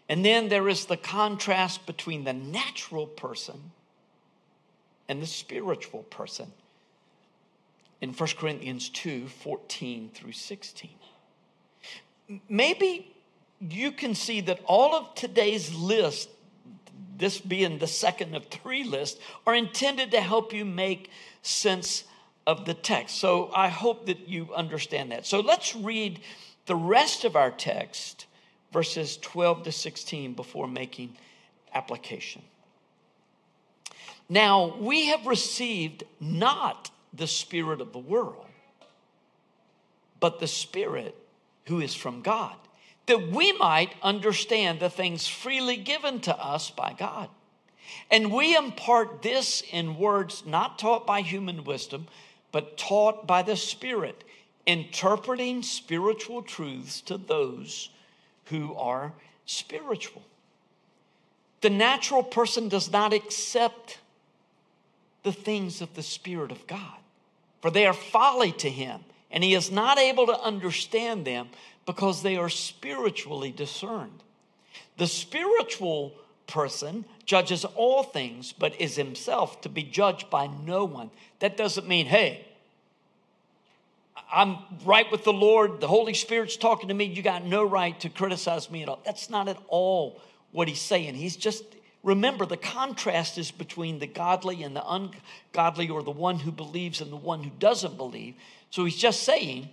And 0.09 0.24
then 0.24 0.48
there 0.48 0.68
is 0.68 0.87
the 0.87 0.96
contrast 0.96 1.85
between 1.87 2.22
the 2.22 2.33
natural 2.33 3.07
person 3.07 3.72
and 5.09 5.20
the 5.20 5.26
spiritual 5.26 6.05
person 6.05 6.52
in 8.00 8.12
1 8.12 8.29
Corinthians 8.38 8.88
2 8.90 9.26
14 9.26 10.11
through 10.14 10.33
16. 10.33 10.90
Maybe 12.48 13.12
you 13.61 13.90
can 13.90 14.14
see 14.14 14.40
that 14.42 14.61
all 14.66 14.94
of 14.94 15.14
today's 15.16 15.74
list, 15.74 16.29
this 17.18 17.40
being 17.40 17.79
the 17.79 17.87
second 17.88 18.37
of 18.37 18.46
three 18.46 18.85
lists, 18.85 19.20
are 19.44 19.55
intended 19.55 20.12
to 20.12 20.20
help 20.20 20.52
you 20.52 20.64
make 20.64 21.11
sense 21.42 22.05
of 22.46 22.64
the 22.64 22.74
text. 22.74 23.18
So 23.18 23.50
I 23.54 23.68
hope 23.68 24.06
that 24.06 24.28
you 24.28 24.48
understand 24.54 25.12
that. 25.12 25.26
So 25.26 25.40
let's 25.40 25.74
read 25.74 26.20
the 26.66 26.76
rest 26.76 27.24
of 27.24 27.37
our 27.37 27.50
text 27.50 28.26
verses 28.72 29.16
12 29.18 29.64
to 29.64 29.72
16 29.72 30.35
before 30.35 30.68
making 30.68 31.16
application. 31.74 32.42
Now, 34.28 34.76
we 34.78 35.06
have 35.06 35.26
received 35.26 36.04
not 36.20 36.90
the 37.12 37.26
Spirit 37.26 37.80
of 37.80 37.92
the 37.92 37.98
world, 37.98 38.46
but 40.18 40.40
the 40.40 40.48
Spirit 40.48 41.14
who 41.66 41.80
is 41.80 41.94
from 41.94 42.22
God, 42.22 42.56
that 43.06 43.28
we 43.30 43.52
might 43.52 43.94
understand 44.02 44.80
the 44.80 44.90
things 44.90 45.26
freely 45.26 45.76
given 45.76 46.20
to 46.20 46.37
us 46.37 46.70
by 46.70 46.94
God. 46.98 47.28
And 48.11 48.32
we 48.32 48.56
impart 48.56 49.22
this 49.22 49.62
in 49.70 49.96
words 49.96 50.44
not 50.44 50.78
taught 50.78 51.06
by 51.06 51.20
human 51.20 51.64
wisdom, 51.64 52.09
but 52.57 52.79
taught 52.79 53.27
by 53.27 53.42
the 53.42 53.55
Spirit, 53.55 54.25
interpreting 54.64 55.62
spiritual 55.62 56.40
truths 56.40 57.03
to 57.03 57.19
those 57.19 57.90
who 58.47 58.75
are 58.77 59.12
spiritual. 59.45 60.23
The 61.61 61.69
natural 61.69 62.23
person 62.23 62.71
does 62.71 62.90
not 62.90 63.12
accept 63.12 63.99
the 65.23 65.33
things 65.33 65.83
of 65.83 65.92
the 65.92 66.03
Spirit 66.03 66.51
of 66.51 66.66
God, 66.66 66.97
for 67.61 67.71
they 67.71 67.85
are 67.85 67.92
folly 67.92 68.53
to 68.53 68.71
him, 68.71 69.01
and 69.31 69.45
he 69.45 69.53
is 69.53 69.71
not 69.71 69.99
able 69.99 70.25
to 70.25 70.40
understand 70.40 71.27
them 71.27 71.51
because 71.85 72.23
they 72.23 72.38
are 72.38 72.49
spiritually 72.49 73.53
discerned. 73.53 74.23
The 74.97 75.09
spiritual 75.09 76.14
person 76.46 77.04
judges 77.24 77.64
all 77.64 78.02
things, 78.02 78.52
but 78.52 78.80
is 78.80 78.96
himself 78.96 79.61
to 79.62 79.68
be 79.68 79.82
judged 79.82 80.30
by 80.30 80.48
no 80.64 80.85
one. 80.85 81.11
That 81.40 81.56
doesn't 81.56 81.88
mean, 81.88 82.06
hey, 82.06 82.46
I'm 84.32 84.59
right 84.85 85.11
with 85.11 85.24
the 85.24 85.32
Lord, 85.32 85.80
the 85.80 85.88
Holy 85.88 86.14
Spirit's 86.14 86.56
talking 86.56 86.88
to 86.88 86.94
me, 86.94 87.04
you 87.04 87.22
got 87.22 87.44
no 87.44 87.64
right 87.64 87.98
to 88.00 88.09
criticize 88.09 88.70
me 88.70 88.82
at 88.82 88.88
all. 88.88 89.00
That's 89.04 89.30
not 89.30 89.48
at 89.48 89.59
all 89.68 90.20
what 90.52 90.68
he's 90.68 90.80
saying. 90.80 91.14
He's 91.14 91.37
just, 91.37 91.64
remember, 92.02 92.46
the 92.46 92.56
contrast 92.56 93.38
is 93.38 93.50
between 93.50 93.98
the 93.98 94.06
godly 94.06 94.62
and 94.62 94.74
the 94.74 94.85
ungodly, 94.88 95.88
or 95.88 96.02
the 96.02 96.11
one 96.11 96.38
who 96.40 96.50
believes 96.50 97.00
and 97.00 97.12
the 97.12 97.16
one 97.16 97.42
who 97.42 97.50
doesn't 97.59 97.96
believe. 97.96 98.35
So 98.70 98.85
he's 98.85 98.96
just 98.96 99.22
saying 99.22 99.68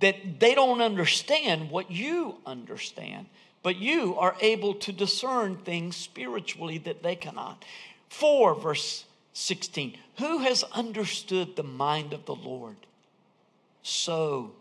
that 0.00 0.40
they 0.40 0.54
don't 0.54 0.80
understand 0.80 1.70
what 1.70 1.90
you 1.90 2.36
understand, 2.46 3.26
but 3.62 3.76
you 3.76 4.16
are 4.16 4.36
able 4.40 4.74
to 4.74 4.92
discern 4.92 5.56
things 5.56 5.96
spiritually 5.96 6.78
that 6.78 7.02
they 7.02 7.16
cannot. 7.16 7.64
4, 8.08 8.54
verse 8.54 9.04
16 9.32 9.96
Who 10.18 10.38
has 10.38 10.64
understood 10.72 11.56
the 11.56 11.62
mind 11.62 12.12
of 12.12 12.26
the 12.26 12.34
Lord? 12.34 12.76
so 13.82 14.52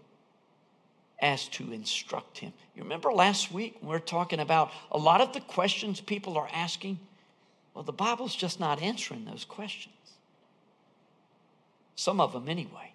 as 1.21 1.47
to 1.49 1.73
instruct 1.73 2.38
him. 2.38 2.53
You 2.75 2.83
remember 2.83 3.12
last 3.12 3.51
week 3.51 3.77
we 3.81 3.89
were 3.89 3.99
talking 3.99 4.39
about 4.39 4.71
a 4.91 4.97
lot 4.97 5.21
of 5.21 5.33
the 5.33 5.41
questions 5.41 5.99
people 5.99 6.38
are 6.38 6.49
asking? 6.53 6.99
Well, 7.73 7.83
the 7.83 7.91
Bible's 7.91 8.35
just 8.35 8.59
not 8.59 8.81
answering 8.81 9.25
those 9.25 9.45
questions. 9.45 9.95
Some 11.95 12.21
of 12.21 12.31
them, 12.31 12.47
anyway. 12.47 12.88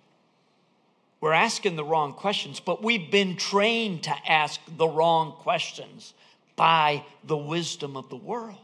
We're 1.24 1.32
asking 1.32 1.76
the 1.76 1.84
wrong 1.86 2.12
questions, 2.12 2.60
but 2.60 2.82
we've 2.82 3.10
been 3.10 3.36
trained 3.36 4.02
to 4.02 4.14
ask 4.30 4.60
the 4.68 4.86
wrong 4.86 5.32
questions 5.32 6.12
by 6.54 7.02
the 7.26 7.34
wisdom 7.34 7.96
of 7.96 8.10
the 8.10 8.16
world. 8.16 8.58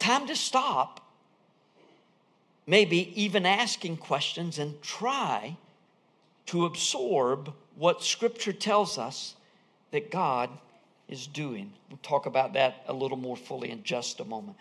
Time 0.00 0.26
to 0.26 0.34
stop, 0.34 1.00
maybe 2.66 3.12
even 3.22 3.46
asking 3.46 3.98
questions 3.98 4.58
and 4.58 4.82
try 4.82 5.56
to 6.46 6.64
absorb 6.64 7.54
what 7.76 8.02
Scripture 8.02 8.52
tells 8.52 8.98
us 8.98 9.36
that 9.92 10.10
God 10.10 10.50
is 11.06 11.28
doing. 11.28 11.72
We'll 11.88 12.00
talk 12.02 12.26
about 12.26 12.54
that 12.54 12.82
a 12.88 12.92
little 12.92 13.16
more 13.16 13.36
fully 13.36 13.70
in 13.70 13.84
just 13.84 14.18
a 14.18 14.24
moment. 14.24 14.56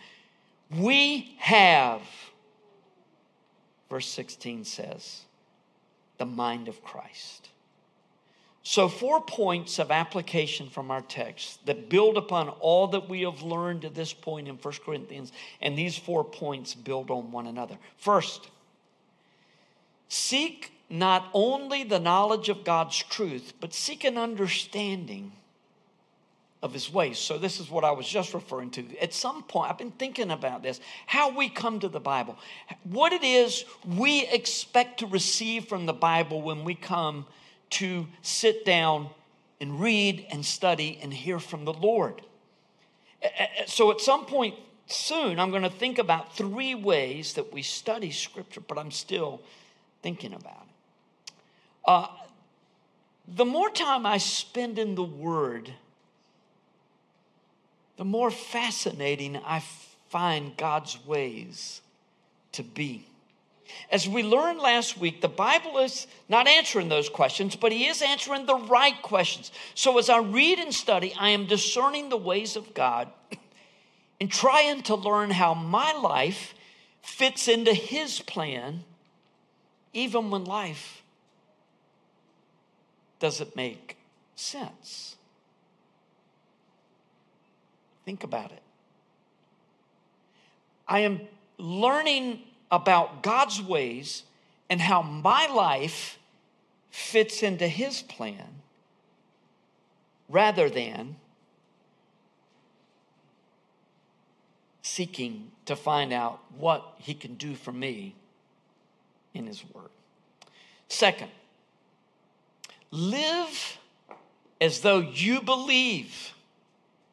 We 0.69 1.34
have, 1.39 2.03
verse 3.89 4.08
16 4.10 4.65
says, 4.65 5.21
the 6.17 6.26
mind 6.26 6.67
of 6.67 6.84
Christ. 6.84 7.49
So, 8.65 8.88
four 8.88 9.19
points 9.19 9.78
of 9.78 9.91
application 9.91 10.69
from 10.69 10.89
our 10.89 11.02
text 11.02 11.65
that 11.65 11.89
build 11.89 12.15
upon 12.17 12.47
all 12.47 12.88
that 12.88 13.10
we 13.10 13.21
have 13.23 13.41
learned 13.41 13.84
at 13.84 13.93
this 13.93 14.13
point 14.13 14.47
in 14.47 14.56
1 14.56 14.73
Corinthians, 14.86 15.34
and 15.62 15.78
these 15.78 15.97
four 15.97 16.23
points 16.23 16.73
build 16.73 17.12
on 17.12 17.32
one 17.32 17.45
another. 17.45 17.78
First, 17.97 18.49
seek 20.08 20.71
not 20.89 21.30
only 21.34 21.84
the 21.84 21.99
knowledge 21.99 22.47
of 22.47 22.63
God's 22.63 22.97
truth, 22.97 23.54
but 23.60 23.73
seek 23.73 24.06
an 24.06 24.17
understanding 24.17 25.34
of 26.63 26.71
his 26.71 26.91
ways. 26.91 27.19
So, 27.19 27.38
this 27.38 27.60
is 27.60 27.69
what 27.69 27.84
I 27.84 27.91
was 27.91 28.08
just 28.08 28.34
referring 28.34 28.71
to. 28.71 28.86
At 29.02 29.13
some 29.13 29.43
point, 29.43 29.69
I've 29.69 29.78
been 29.78 29.91
thinking 29.91 30.32
about 30.32 30.63
this 30.63 30.80
how 31.06 31.30
we 31.30 31.49
come 31.49 31.82
to 31.82 31.89
the 31.89 31.99
Bible, 31.99 32.38
what 32.86 33.12
it 33.12 33.23
is 33.23 33.65
we 33.86 34.26
expect 34.28 35.02
to 35.02 35.06
receive 35.06 35.65
from 35.65 35.86
the 35.86 35.93
Bible 35.93 36.41
when 36.41 36.63
we 36.63 36.73
come 36.73 37.26
to 37.71 38.08
sit 38.21 38.63
down 38.63 39.10
and 39.60 39.82
read 39.82 40.26
and 40.32 40.45
study 40.45 40.97
and 41.04 41.13
hear 41.13 41.38
from 41.38 41.65
the 41.65 41.73
Lord. 41.73 42.21
So, 43.67 43.91
at 43.91 43.99
some 43.99 44.26
point 44.26 44.56
soon, 44.88 45.39
I'm 45.39 45.52
going 45.52 45.63
to 45.63 45.69
think 45.69 45.99
about 45.99 46.36
three 46.38 46.76
ways 46.76 47.34
that 47.34 47.52
we 47.54 47.62
study 47.62 48.10
Scripture, 48.10 48.62
but 48.62 48.78
I'm 48.78 48.91
still 48.91 49.41
thinking 50.02 50.34
about 50.34 50.65
it. 50.65 51.34
Uh, 51.86 52.08
the 53.28 53.45
more 53.45 53.69
time 53.69 54.06
I 54.06 54.17
spend 54.17 54.80
in 54.80 54.95
the 54.95 55.04
Word, 55.04 55.73
the 57.97 58.06
more 58.06 58.32
fascinating 58.32 59.38
I 59.38 59.63
find 60.10 60.56
God's 60.58 61.03
ways 61.06 61.82
to 62.53 62.63
be. 62.63 63.06
As 63.91 64.08
we 64.08 64.23
learned 64.23 64.60
last 64.60 64.97
week, 64.97 65.21
the 65.21 65.27
Bible 65.27 65.79
is 65.79 66.08
not 66.29 66.47
answering 66.47 66.89
those 66.89 67.10
questions, 67.10 67.56
but 67.56 67.71
He 67.71 67.88
is 67.88 68.01
answering 68.01 68.45
the 68.45 68.56
right 68.56 68.99
questions. 69.01 69.51
So 69.75 69.97
as 69.97 70.10
I 70.10 70.19
read 70.19 70.60
and 70.60 70.73
study, 70.73 71.13
I 71.19 71.29
am 71.29 71.45
discerning 71.45 72.10
the 72.10 72.17
ways 72.17 72.56
of 72.56 72.73
God 72.73 73.10
and 74.21 74.32
trying 74.32 74.84
to 74.84 74.95
learn 74.95 75.32
how 75.32 75.53
my 75.53 75.93
life 75.93 76.53
fits 77.01 77.47
into 77.47 77.73
His 77.73 78.19
plan, 78.19 78.84
even 79.93 80.29
when 80.29 80.45
life 80.45 81.03
doesn't 83.19 83.56
make 83.56 83.97
sense. 84.36 85.12
Think 88.05 88.23
about 88.23 88.51
it. 88.51 88.61
I 90.87 90.99
am 90.99 91.21
learning 91.57 92.41
about 92.69 93.23
God's 93.23 93.61
ways 93.61 94.23
and 94.69 94.81
how 94.81 95.01
my 95.01 95.47
life 95.47 96.17
fits 96.89 97.43
into 97.43 97.67
His 97.67 98.01
plan 98.01 98.61
rather 100.27 100.69
than 100.69 101.15
seeking 104.81 105.51
to 105.65 105.75
find 105.75 106.11
out 106.11 106.39
what 106.57 106.95
He 106.99 107.13
can 107.13 107.35
do 107.35 107.55
for 107.55 107.71
me 107.71 108.15
in 109.33 109.47
His 109.47 109.63
Word. 109.73 109.89
Second, 110.87 111.31
live 112.91 113.77
as 114.59 114.81
though 114.81 114.99
you 114.99 115.41
believe 115.41 116.33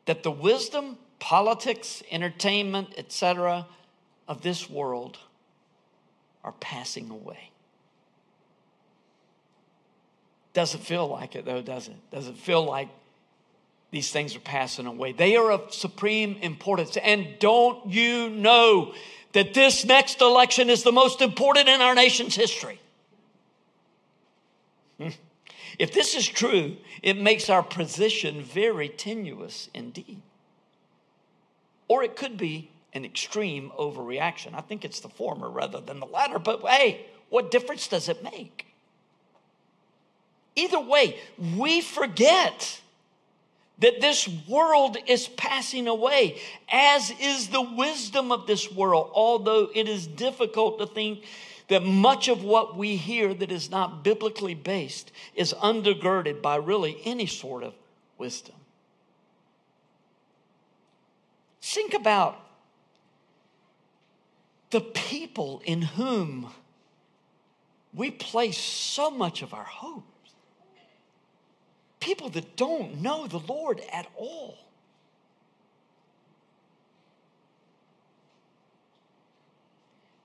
that 0.07 0.23
the 0.23 0.31
wisdom, 0.31 0.99
politics, 1.19 2.03
entertainment, 2.11 2.95
etc., 2.97 3.67
of 4.27 4.43
this 4.43 4.71
world 4.71 5.19
are 6.45 6.53
passing 6.53 7.11
away. 7.11 7.51
Doesn't 10.53 10.83
feel 10.83 11.07
like 11.07 11.37
it, 11.37 11.45
though, 11.45 11.63
does 11.63 11.89
it? 11.89 11.97
Does 12.11 12.29
it 12.29 12.37
feel 12.37 12.65
like 12.65 12.89
these 13.91 14.11
things 14.11 14.35
are 14.35 14.41
passing 14.41 14.87
away? 14.87 15.13
They 15.13 15.37
are 15.37 15.51
of 15.51 15.73
supreme 15.73 16.37
importance. 16.43 16.97
And 16.97 17.39
don't 17.39 17.89
you 17.89 18.31
know 18.31 18.95
that 19.33 19.55
this 19.55 19.85
next 19.85 20.21
election 20.21 20.71
is 20.71 20.83
the 20.83 20.93
most 20.93 21.23
important 21.23 21.69
in 21.69 21.81
our 21.81 21.95
nation's 21.95 22.35
history? 22.35 22.81
Hmm. 24.99 25.09
If 25.81 25.95
this 25.95 26.15
is 26.15 26.29
true, 26.29 26.77
it 27.03 27.17
makes 27.17 27.49
our 27.49 27.63
position 27.63 28.43
very 28.43 28.91
tenuous 28.91 29.71
indeed. 29.73 30.21
Or 31.89 32.03
it 32.03 32.17
could 32.17 32.37
be 32.37 32.71
an 32.93 33.07
extreme 33.07 33.73
overreaction. 33.79 34.53
I 34.53 34.61
think 34.61 34.85
it's 34.85 35.01
the 35.01 35.09
former 35.09 35.49
rather 35.49 35.81
than 35.81 35.99
the 35.99 36.05
latter, 36.05 36.39
but 36.39 36.61
hey, 36.69 37.07
what 37.31 37.51
difference 37.51 37.89
does 37.89 38.11
it 38.11 38.23
make? 38.23 38.67
Either 40.55 40.79
way, 40.79 41.19
we 41.57 41.81
forget 41.81 42.83
that 43.79 44.03
this 44.03 44.29
world 44.47 44.99
is 45.07 45.29
passing 45.29 45.89
away, 45.89 46.43
as 46.69 47.11
is 47.19 47.49
the 47.49 47.63
wisdom 47.63 48.33
of 48.33 48.47
this 48.47 48.71
world, 48.71 49.11
although 49.15 49.71
it 49.75 49.89
is 49.89 50.07
difficult 50.07 50.79
to 50.79 50.87
think 50.87 51.25
that 51.71 51.85
much 51.85 52.27
of 52.27 52.43
what 52.43 52.77
we 52.77 52.97
hear 52.97 53.33
that 53.33 53.53
is 53.53 53.71
not 53.71 54.03
biblically 54.03 54.55
based 54.55 55.13
is 55.37 55.55
undergirded 55.55 56.43
by 56.43 56.57
really 56.57 57.01
any 57.05 57.27
sort 57.27 57.63
of 57.63 57.73
wisdom. 58.19 58.57
Think 61.63 61.95
about 61.95 62.45
the 64.71 64.81
people 64.81 65.63
in 65.65 65.83
whom 65.83 66.51
we 67.95 68.11
place 68.11 68.59
so 68.59 69.09
much 69.09 69.41
of 69.43 69.55
our 69.55 69.65
hopes. 69.65 70.35
People 72.01 72.31
that 72.31 72.57
don't 72.57 73.01
know 73.01 73.29
the 73.29 73.39
Lord 73.39 73.81
at 73.93 74.09
all. 74.17 74.59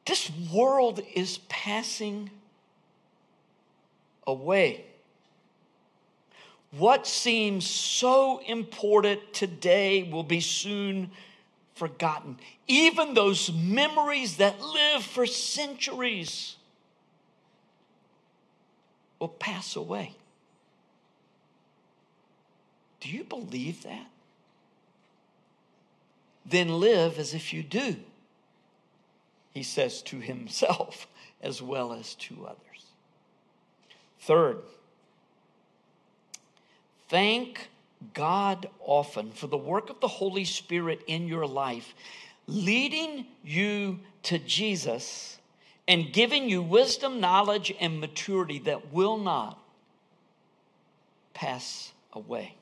This 0.06 0.32
world 0.54 1.02
is 1.13 1.39
passing 1.50 2.30
away. 4.28 4.86
What 6.72 7.08
seems 7.08 7.65
so 7.65 8.39
important 8.46 9.34
today 9.34 10.04
will 10.04 10.24
be 10.24 10.41
soon 10.41 11.12
forgotten. 11.74 12.38
Even 12.68 13.13
those 13.13 13.52
memories 13.52 14.38
that 14.38 14.60
live 14.62 15.04
for 15.04 15.26
centuries 15.26 16.56
will 19.20 19.30
pass 19.30 19.76
away. 19.76 20.13
Do 23.00 23.10
you 23.10 23.24
believe 23.24 23.84
that? 23.84 24.08
Then 26.46 26.80
live 26.80 27.18
as 27.18 27.34
if 27.34 27.54
you 27.54 27.63
do, 27.63 27.96
he 29.56 29.63
says 29.63 30.02
to 30.04 30.20
himself 30.20 31.08
as 31.41 31.62
well 31.62 31.94
as 31.94 32.13
to 32.15 32.46
others. 32.46 32.60
Third, 34.20 34.58
thank 37.08 37.70
God 38.13 38.70
often 38.80 39.32
for 39.32 39.48
the 39.48 39.58
work 39.58 39.89
of 39.89 40.02
the 40.02 40.08
Holy 40.08 40.44
Spirit 40.44 41.02
in 41.08 41.28
your 41.28 41.48
life, 41.48 41.94
leading 42.48 43.26
you 43.44 44.00
to 44.24 44.38
Jesus 44.39 45.38
and 45.88 46.12
giving 46.12 46.50
you 46.50 46.62
wisdom, 46.62 47.20
knowledge, 47.20 47.74
and 47.80 48.02
maturity 48.02 48.60
that 48.60 48.91
will 48.91 49.18
not 49.18 49.60
pass 51.34 51.94
away. 52.12 52.56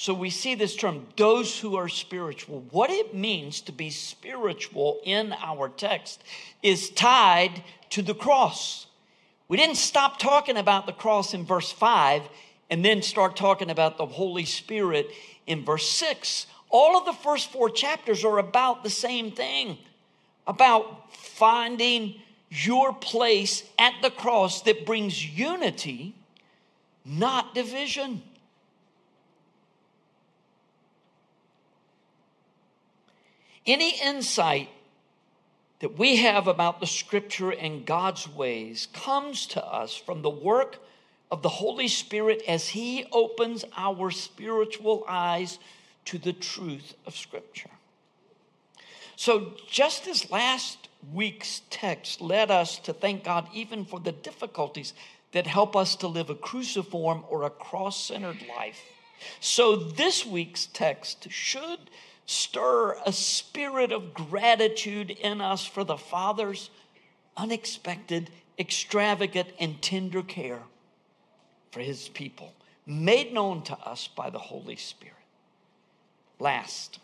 So 0.00 0.14
we 0.14 0.30
see 0.30 0.54
this 0.54 0.76
term, 0.76 1.06
those 1.18 1.58
who 1.58 1.76
are 1.76 1.86
spiritual. 1.86 2.64
What 2.70 2.88
it 2.88 3.14
means 3.14 3.60
to 3.60 3.70
be 3.70 3.90
spiritual 3.90 4.98
in 5.04 5.34
our 5.42 5.68
text 5.68 6.22
is 6.62 6.88
tied 6.88 7.62
to 7.90 8.00
the 8.00 8.14
cross. 8.14 8.86
We 9.46 9.58
didn't 9.58 9.76
stop 9.76 10.18
talking 10.18 10.56
about 10.56 10.86
the 10.86 10.94
cross 10.94 11.34
in 11.34 11.44
verse 11.44 11.70
5 11.70 12.22
and 12.70 12.82
then 12.82 13.02
start 13.02 13.36
talking 13.36 13.68
about 13.68 13.98
the 13.98 14.06
Holy 14.06 14.46
Spirit 14.46 15.10
in 15.46 15.66
verse 15.66 15.86
6. 15.90 16.46
All 16.70 16.96
of 16.96 17.04
the 17.04 17.12
first 17.12 17.52
four 17.52 17.68
chapters 17.68 18.24
are 18.24 18.38
about 18.38 18.82
the 18.82 18.88
same 18.88 19.30
thing 19.30 19.76
about 20.46 21.14
finding 21.14 22.14
your 22.48 22.94
place 22.94 23.64
at 23.78 23.92
the 24.00 24.10
cross 24.10 24.62
that 24.62 24.86
brings 24.86 25.22
unity, 25.22 26.14
not 27.04 27.54
division. 27.54 28.22
Any 33.66 34.00
insight 34.00 34.68
that 35.80 35.98
we 35.98 36.16
have 36.16 36.46
about 36.46 36.80
the 36.80 36.86
scripture 36.86 37.50
and 37.50 37.84
God's 37.84 38.28
ways 38.28 38.88
comes 38.92 39.46
to 39.48 39.64
us 39.64 39.94
from 39.94 40.22
the 40.22 40.30
work 40.30 40.78
of 41.30 41.42
the 41.42 41.48
Holy 41.48 41.88
Spirit 41.88 42.42
as 42.46 42.68
He 42.68 43.06
opens 43.12 43.64
our 43.76 44.10
spiritual 44.10 45.04
eyes 45.08 45.58
to 46.06 46.18
the 46.18 46.32
truth 46.32 46.94
of 47.06 47.16
Scripture. 47.16 47.70
So, 49.16 49.52
just 49.70 50.06
as 50.08 50.30
last 50.30 50.88
week's 51.12 51.62
text 51.70 52.20
led 52.20 52.50
us 52.50 52.78
to 52.80 52.92
thank 52.92 53.24
God 53.24 53.48
even 53.52 53.84
for 53.84 54.00
the 54.00 54.12
difficulties 54.12 54.92
that 55.32 55.46
help 55.46 55.76
us 55.76 55.94
to 55.96 56.08
live 56.08 56.30
a 56.30 56.34
cruciform 56.34 57.24
or 57.28 57.44
a 57.44 57.50
cross 57.50 58.06
centered 58.06 58.44
life, 58.56 58.82
so 59.38 59.76
this 59.76 60.26
week's 60.26 60.66
text 60.66 61.30
should 61.30 61.78
stir 62.30 62.96
a 63.04 63.12
spirit 63.12 63.90
of 63.90 64.14
gratitude 64.14 65.10
in 65.10 65.40
us 65.40 65.66
for 65.66 65.82
the 65.82 65.96
Father's 65.96 66.70
unexpected, 67.36 68.30
extravagant, 68.56 69.48
and 69.58 69.82
tender 69.82 70.22
care 70.22 70.62
for 71.72 71.80
his 71.80 72.08
people, 72.08 72.52
made 72.86 73.32
known 73.32 73.62
to 73.62 73.76
us 73.78 74.06
by 74.06 74.30
the 74.30 74.38
Holy 74.38 74.76
Spirit. 74.76 75.14
Last, 76.38 77.00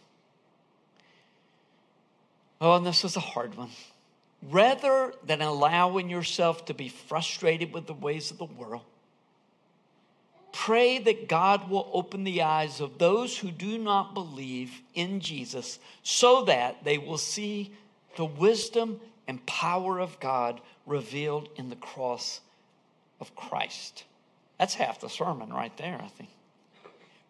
oh, 2.61 2.77
and 2.77 2.87
this 2.87 3.05
is 3.05 3.16
a 3.16 3.20
hard 3.20 3.57
one. 3.57 3.70
Rather 4.43 5.12
than 5.24 5.43
allowing 5.43 6.09
yourself 6.09 6.66
to 6.66 6.74
be 6.74 6.89
frustrated 6.89 7.72
with 7.72 7.87
the 7.87 7.95
ways 7.95 8.31
of 8.31 8.39
the 8.39 8.45
world, 8.45 8.85
pray 10.57 10.99
that 10.99 11.29
God 11.29 11.69
will 11.69 11.91
open 11.93 12.25
the 12.25 12.41
eyes 12.41 12.81
of 12.81 12.97
those 12.97 13.37
who 13.37 13.51
do 13.51 13.77
not 13.77 14.15
believe 14.15 14.81
in 14.95 15.21
Jesus 15.21 15.79
so 16.03 16.45
that 16.45 16.83
they 16.83 16.97
will 16.97 17.19
see 17.19 17.73
the 18.17 18.25
wisdom 18.25 18.99
and 19.29 19.45
power 19.45 20.01
of 20.01 20.19
God 20.19 20.63
revealed 20.87 21.51
in 21.57 21.69
the 21.69 21.77
cross 21.77 22.41
of 23.21 23.37
Christ. 23.37 24.05
That's 24.59 24.75
half 24.75 24.99
the 24.99 25.11
sermon 25.11 25.53
right 25.53 25.77
there, 25.77 26.01
I 26.03 26.09
think. 26.09 26.31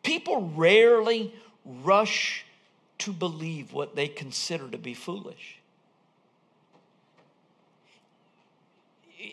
People 0.04 0.52
rarely 0.54 1.34
rush 1.64 2.44
to 2.98 3.12
believe 3.12 3.72
what 3.72 3.96
they 3.96 4.06
consider 4.06 4.68
to 4.68 4.78
be 4.78 4.94
foolish. 4.94 5.58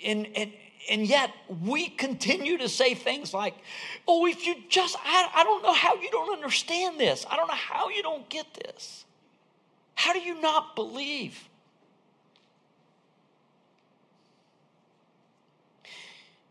And, 0.03 0.27
and, 0.35 0.51
and 0.89 1.07
yet 1.07 1.31
we 1.63 1.89
continue 1.89 2.57
to 2.57 2.69
say 2.69 2.93
things 2.93 3.33
like, 3.33 3.55
oh, 4.07 4.25
if 4.25 4.45
you 4.45 4.55
just, 4.69 4.97
I, 5.03 5.29
I 5.35 5.43
don't 5.43 5.63
know 5.63 5.73
how 5.73 5.95
you 5.95 6.09
don't 6.11 6.33
understand 6.33 6.99
this. 6.99 7.25
I 7.29 7.35
don't 7.35 7.47
know 7.47 7.53
how 7.53 7.89
you 7.89 8.03
don't 8.03 8.27
get 8.29 8.53
this. 8.53 9.05
How 9.95 10.13
do 10.13 10.19
you 10.19 10.41
not 10.41 10.75
believe? 10.75 11.47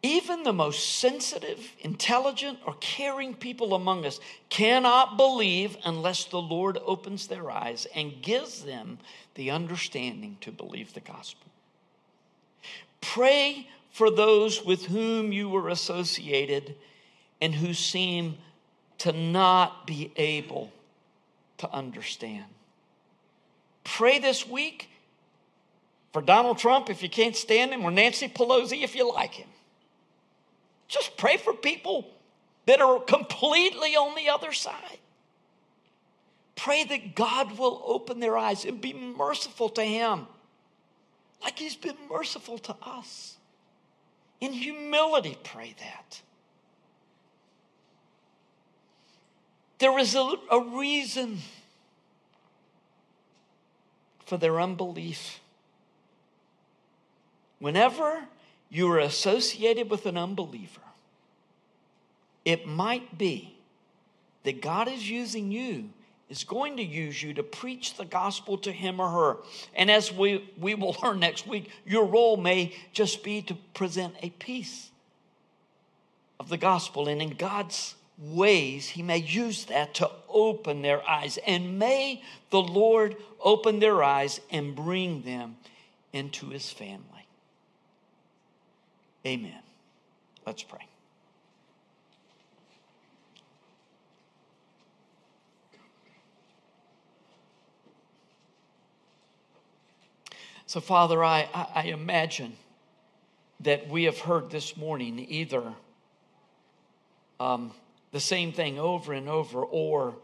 Even 0.05 0.43
the 0.43 0.53
most 0.53 0.99
sensitive, 0.99 1.77
intelligent, 1.81 2.59
or 2.67 2.75
caring 2.81 3.35
people 3.35 3.73
among 3.75 4.05
us 4.05 4.19
cannot 4.49 5.17
believe 5.17 5.77
unless 5.85 6.25
the 6.25 6.41
Lord 6.41 6.77
opens 6.85 7.29
their 7.29 7.51
eyes 7.51 7.87
and 7.95 8.21
gives 8.21 8.65
them 8.65 8.99
the 9.35 9.51
understanding 9.51 10.39
to 10.41 10.51
believe 10.51 10.93
the 10.93 11.01
gospel. 11.01 11.47
Pray 13.01 13.69
for 13.93 14.11
those 14.11 14.65
with 14.65 14.87
whom 14.87 15.33
you 15.33 15.49
were 15.49 15.69
associated 15.69 16.75
and 17.41 17.55
who 17.55 17.75
seem 17.75 18.39
to 18.99 19.13
not 19.13 19.87
be 19.87 20.11
able 20.17 20.73
to 21.59 21.71
understand. 21.71 22.47
Pray 23.85 24.19
this 24.19 24.49
week 24.49 24.89
for 26.13 26.23
Donald 26.23 26.59
Trump 26.59 26.89
if 26.89 27.03
you 27.03 27.09
can't 27.09 27.37
stand 27.37 27.73
him, 27.73 27.85
or 27.85 27.91
Nancy 27.91 28.29
Pelosi 28.29 28.83
if 28.83 28.95
you 28.95 29.13
like 29.13 29.35
him. 29.35 29.49
Just 30.89 31.17
pray 31.17 31.37
for 31.37 31.53
people 31.53 32.07
that 32.67 32.81
are 32.81 33.01
completely 33.01 33.97
on 33.97 34.15
the 34.15 34.31
other 34.31 34.53
side. 34.53 34.99
Pray 36.55 36.85
that 36.85 37.15
God 37.15 37.59
will 37.59 37.83
open 37.87 38.21
their 38.21 38.37
eyes 38.37 38.65
and 38.65 38.81
be 38.81 38.93
merciful 38.93 39.69
to 39.71 39.83
him, 39.83 40.27
like 41.43 41.59
he's 41.59 41.77
been 41.77 41.97
merciful 42.11 42.59
to 42.59 42.77
us. 42.83 43.32
In 44.43 44.53
humility, 44.53 45.39
pray 45.45 45.73
that. 45.79 46.21
There 49.79 49.97
is 50.01 50.17
a, 50.17 50.35
a 50.51 50.61
reason 50.61 51.39
for 54.27 54.37
their 54.37 54.61
unbelief. 54.61 55.39
Whenever 57.61 58.25
you 58.69 58.91
are 58.91 58.99
associated 58.99 59.89
with 59.89 60.07
an 60.07 60.17
unbeliever, 60.17 60.81
it 62.45 62.67
might 62.67 63.17
be 63.17 63.55
that 64.43 64.61
God 64.61 64.89
is 64.89 65.09
using 65.09 65.53
you 65.53 65.91
is 66.33 66.45
going 66.45 66.79
to 66.79 66.83
use 66.83 67.23
you 67.23 67.35
to 67.35 67.43
preach 67.43 67.95
the 67.99 68.07
gospel 68.07 68.57
to 68.57 68.73
him 68.73 68.99
or 68.99 69.11
her. 69.11 69.37
And 69.75 69.91
as 69.91 70.11
we, 70.11 70.51
we 70.59 70.75
will 70.75 70.97
learn 71.03 71.21
next 71.21 71.47
week, 71.47 71.69
your 71.85 72.07
role 72.07 72.39
may 72.39 72.75
just 72.95 73.23
be 73.23 73.43
to 73.43 73.55
present 73.75 74.15
a 74.23 74.31
piece 74.31 74.89
of 76.41 76.49
the 76.49 76.57
gospel. 76.57 77.07
And 77.07 77.21
in 77.21 77.35
God's 77.35 77.97
ways, 78.19 78.89
he 78.89 79.03
may 79.03 79.19
use 79.19 79.67
that 79.67 79.93
to 79.97 80.11
open 80.27 80.81
their 80.81 81.07
eyes. 81.07 81.39
And 81.47 81.79
may 81.79 82.23
the 82.49 82.63
Lord 82.63 83.17
open 83.39 83.79
their 83.79 84.03
eyes 84.03 84.41
and 84.51 84.75
bring 84.75 85.21
them 85.23 85.57
into 86.15 86.47
his 86.47 86.71
family. 86.71 87.27
Amen. 89.27 89.61
Let's 90.47 90.63
pray. 90.63 90.87
So, 100.73 100.81
Father, 100.81 101.23
I, 101.23 101.51
I 101.75 101.83
imagine 101.89 102.55
that 103.61 103.91
we 103.91 104.05
have 104.05 104.19
heard 104.19 104.49
this 104.49 104.75
morning 104.75 105.27
either 105.29 105.71
um, 107.39 107.73
the 108.11 108.21
same 108.21 108.53
thing 108.55 108.79
over 108.79 109.13
and 109.13 109.29
over 109.29 109.63
or 109.63 110.15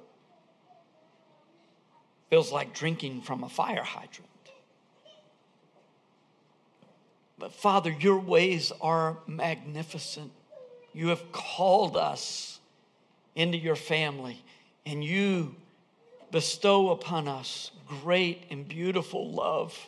feels 2.31 2.51
like 2.51 2.73
drinking 2.73 3.21
from 3.21 3.45
a 3.45 3.49
fire 3.51 3.83
hydrant. 3.83 4.27
But 7.39 7.53
Father, 7.53 7.91
your 7.91 8.19
ways 8.19 8.73
are 8.81 9.19
magnificent. 9.27 10.33
You 10.95 11.09
have 11.09 11.31
called 11.31 11.95
us 11.95 12.59
into 13.35 13.59
your 13.59 13.77
family, 13.77 14.43
and 14.87 15.05
you 15.05 15.57
bestow 16.33 16.89
upon 16.89 17.29
us 17.29 17.71
great 17.87 18.45
and 18.51 18.67
beautiful 18.67 19.31
love 19.31 19.79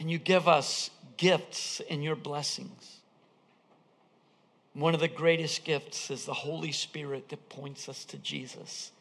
and 0.00 0.10
you 0.10 0.18
give 0.18 0.48
us 0.48 0.90
gifts 1.18 1.80
in 1.80 2.02
your 2.02 2.16
blessings. 2.16 3.00
One 4.72 4.94
of 4.94 5.00
the 5.00 5.08
greatest 5.08 5.62
gifts 5.62 6.10
is 6.10 6.24
the 6.24 6.32
Holy 6.32 6.72
Spirit 6.72 7.28
that 7.28 7.50
points 7.50 7.86
us 7.86 8.06
to 8.06 8.16
Jesus 8.16 8.92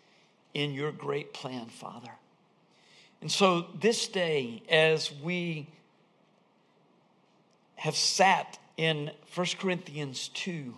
in 0.54 0.74
your 0.74 0.92
great 0.92 1.34
plan, 1.34 1.68
Father. 1.68 2.12
And 3.22 3.32
so 3.32 3.68
this 3.80 4.10
day, 4.10 4.62
as 4.68 5.10
we 5.24 5.68
have 7.76 7.96
sat 7.96 8.60
in 8.76 9.12
1 9.34 9.48
Corinthians 9.58 10.28
2, 10.34 10.74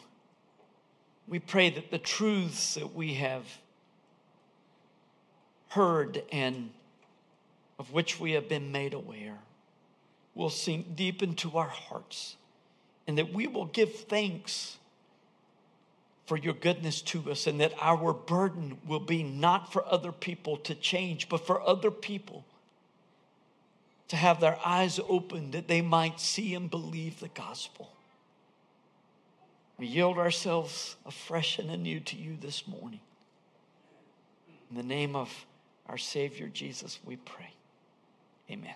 we 1.28 1.39
pray 1.39 1.72
that 1.72 1.89
the 1.89 1.97
truths 1.97 2.76
that 2.76 2.93
we 2.93 3.15
have 3.15 3.45
heard 5.69 6.22
and 6.32 6.69
of 7.80 7.91
which 7.91 8.19
we 8.19 8.34
have 8.34 8.47
been 8.47 8.72
made 8.72 8.93
aware 8.93 9.39
will 10.36 10.49
sink 10.49 10.95
deep 10.95 11.21
into 11.21 11.57
our 11.57 11.67
hearts 11.67 12.36
and 13.07 13.17
that 13.17 13.34
we 13.34 13.47
will 13.47 13.65
give 13.65 13.93
thanks 13.93 14.77
for 16.25 16.38
your 16.38 16.53
goodness 16.53 17.01
to 17.01 17.29
us 17.29 17.47
and 17.47 17.59
that 17.59 17.73
our 17.82 18.13
burden 18.13 18.77
will 18.88 18.99
be 18.99 19.23
not 19.23 19.73
for 19.73 19.86
other 19.86 20.11
people 20.11 20.57
to 20.57 20.73
change, 20.75 21.27
but 21.27 21.45
for 21.45 21.61
other 21.67 21.91
people 21.91 22.45
to 24.07 24.15
have 24.15 24.39
their 24.39 24.57
eyes 24.65 24.99
opened 25.09 25.53
that 25.53 25.67
they 25.67 25.82
might 25.82 26.19
see 26.19 26.53
and 26.53 26.69
believe 26.69 27.19
the 27.19 27.29
gospel. 27.29 27.91
We 29.77 29.88
yield 29.88 30.17
ourselves 30.17 30.95
afresh 31.05 31.59
and 31.59 31.71
anew 31.71 31.99
to 32.01 32.15
you 32.15 32.38
this 32.39 32.67
morning. 32.67 32.99
In 34.69 34.77
the 34.77 34.84
name 34.84 35.15
of 35.15 35.45
our 35.88 35.97
Savior 35.97 36.47
Jesus, 36.47 36.99
we 37.03 37.15
pray. 37.15 37.51
Amen. 38.49 38.75